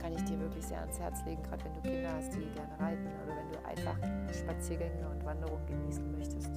kann 0.02 0.14
ich 0.14 0.24
dir 0.24 0.40
wirklich 0.40 0.66
sehr 0.66 0.80
ans 0.80 1.00
Herz 1.00 1.24
legen, 1.26 1.44
gerade 1.44 1.64
wenn 1.64 1.74
du 1.74 1.82
Kinder 1.82 2.12
hast, 2.14 2.34
die 2.34 2.40
gerne 2.40 2.80
reiten 2.80 3.08
oder 3.24 3.36
wenn 3.38 3.52
du 3.52 3.66
einfach 3.66 3.98
Spaziergänge 4.34 5.08
und 5.10 5.24
Wanderungen 5.24 5.66
genießen 5.68 6.12
möchtest. 6.12 6.50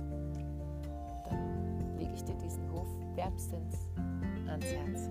Dann 1.28 1.96
lege 1.98 2.12
ich 2.14 2.24
dir 2.24 2.34
diesen 2.36 2.70
Hof 2.72 2.86
wärmstens 3.14 3.88
ans 4.48 4.66
Herz. 4.66 5.10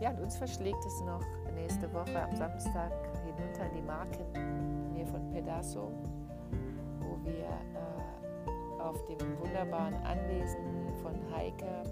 Ja, 0.00 0.10
und 0.10 0.20
uns 0.20 0.36
verschlägt 0.36 0.84
es 0.84 1.00
noch 1.02 1.22
nächste 1.54 1.92
Woche 1.92 2.20
am 2.20 2.34
Samstag 2.34 2.92
hinunter 3.24 3.66
in 3.66 3.76
die 3.76 3.82
Marken 3.82 4.92
Nähe 4.92 5.06
von 5.06 5.30
Pedaso, 5.30 5.92
wo 7.00 7.18
wir 7.24 7.46
äh, 7.46 8.80
auf 8.80 9.04
dem 9.04 9.18
wunderbaren 9.38 9.94
Anwesen 10.04 10.94
von 11.02 11.14
Heike 11.34 11.84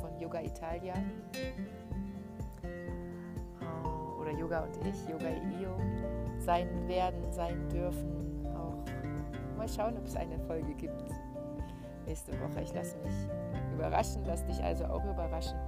von 0.00 0.16
Yoga 0.18 0.40
Italia 0.40 0.94
Yoga 4.48 4.60
und 4.60 4.86
ich, 4.86 5.08
Yoga 5.08 5.28
Io, 5.60 5.76
sein 6.38 6.88
werden, 6.88 7.30
sein 7.30 7.68
dürfen. 7.68 8.46
Auch 8.56 9.58
mal 9.58 9.68
schauen, 9.68 9.94
ob 9.98 10.06
es 10.06 10.16
eine 10.16 10.38
Folge 10.38 10.72
gibt 10.74 11.04
nächste 12.06 12.32
Woche. 12.40 12.62
Ich 12.62 12.72
lasse 12.72 12.96
mich 13.04 13.14
überraschen, 13.74 14.22
lass 14.24 14.42
dich 14.46 14.62
also 14.64 14.86
auch 14.86 15.04
überraschen. 15.04 15.58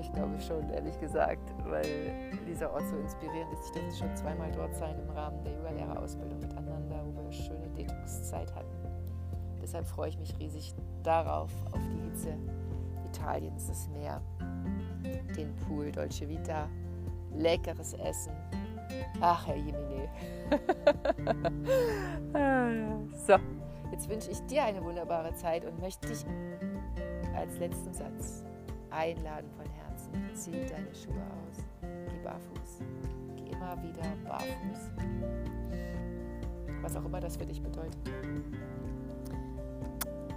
Ich 0.00 0.12
glaube 0.12 0.40
schon, 0.40 0.68
ehrlich 0.70 0.98
gesagt, 0.98 1.54
weil 1.64 2.12
dieser 2.48 2.72
Ort 2.72 2.88
so 2.88 2.96
inspirierend 2.96 3.52
ist. 3.52 3.66
Ich 3.66 3.72
durfte 3.72 3.96
schon 3.98 4.16
zweimal 4.16 4.50
dort 4.50 4.74
sein 4.74 4.98
im 4.98 5.08
Rahmen 5.10 5.44
der 5.44 5.52
Yoga-Lehrerausbildung 5.52 6.40
miteinander, 6.40 7.04
wo 7.06 7.14
wir 7.14 7.20
eine 7.20 7.32
schöne 7.32 7.68
Detox-Zeit 7.68 8.52
hatten. 8.52 8.74
Deshalb 9.62 9.86
freue 9.86 10.08
ich 10.08 10.18
mich 10.18 10.36
riesig 10.40 10.74
darauf, 11.04 11.52
auf 11.72 11.80
die 11.88 12.00
Hitze 12.00 12.36
Italiens, 13.06 13.68
das 13.68 13.88
Meer, 13.90 14.20
den 15.36 15.54
Pool, 15.54 15.92
Dolce 15.92 16.28
Vita, 16.28 16.68
leckeres 17.36 17.94
Essen. 17.94 18.32
Ach, 19.20 19.46
Herr 19.46 19.56
Jemine. 19.56 20.08
so, 23.26 23.36
jetzt 23.90 24.08
wünsche 24.08 24.30
ich 24.30 24.40
dir 24.46 24.64
eine 24.64 24.82
wunderbare 24.82 25.34
Zeit 25.34 25.64
und 25.64 25.80
möchte 25.80 26.08
dich 26.08 26.24
als 27.34 27.58
letzten 27.58 27.92
Satz 27.92 28.44
einladen 28.90 29.50
von 29.56 29.66
Herzen. 29.70 30.12
Zieh 30.34 30.66
deine 30.66 30.94
Schuhe 30.94 31.22
aus. 31.22 31.64
Geh 31.80 32.22
barfuß. 32.24 32.80
Geh 33.36 33.52
immer 33.52 33.82
wieder 33.82 34.02
barfuß. 34.24 34.90
Was 36.82 36.96
auch 36.96 37.04
immer 37.04 37.20
das 37.20 37.36
für 37.36 37.46
dich 37.46 37.62
bedeutet. 37.62 37.96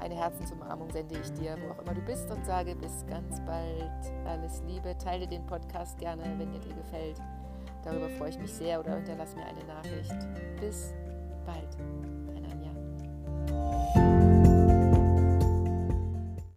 Eine 0.06 0.18
Herzensumarmung 0.18 0.92
sende 0.92 1.16
ich 1.20 1.34
dir, 1.34 1.58
wo 1.60 1.74
auch 1.74 1.80
immer 1.80 1.96
du 1.96 2.02
bist 2.02 2.30
und 2.30 2.46
sage 2.46 2.76
bis 2.76 3.04
ganz 3.08 3.42
bald. 3.44 4.14
Alles 4.28 4.62
Liebe. 4.68 4.96
Teile 5.00 5.28
den 5.28 5.44
Podcast 5.48 5.98
gerne, 5.98 6.22
wenn 6.38 6.54
er 6.54 6.60
dir 6.60 6.76
gefällt. 6.76 7.20
Darüber 7.84 8.08
freue 8.10 8.30
ich 8.30 8.38
mich 8.38 8.54
sehr 8.54 8.80
oder 8.80 8.98
hinterlass 8.98 9.36
mir 9.36 9.48
eine 9.48 9.64
Nachricht. 9.64 10.14
Bis 10.60 10.94
bald. 11.44 11.76
Deine 12.28 12.52
Anja. 12.52 14.25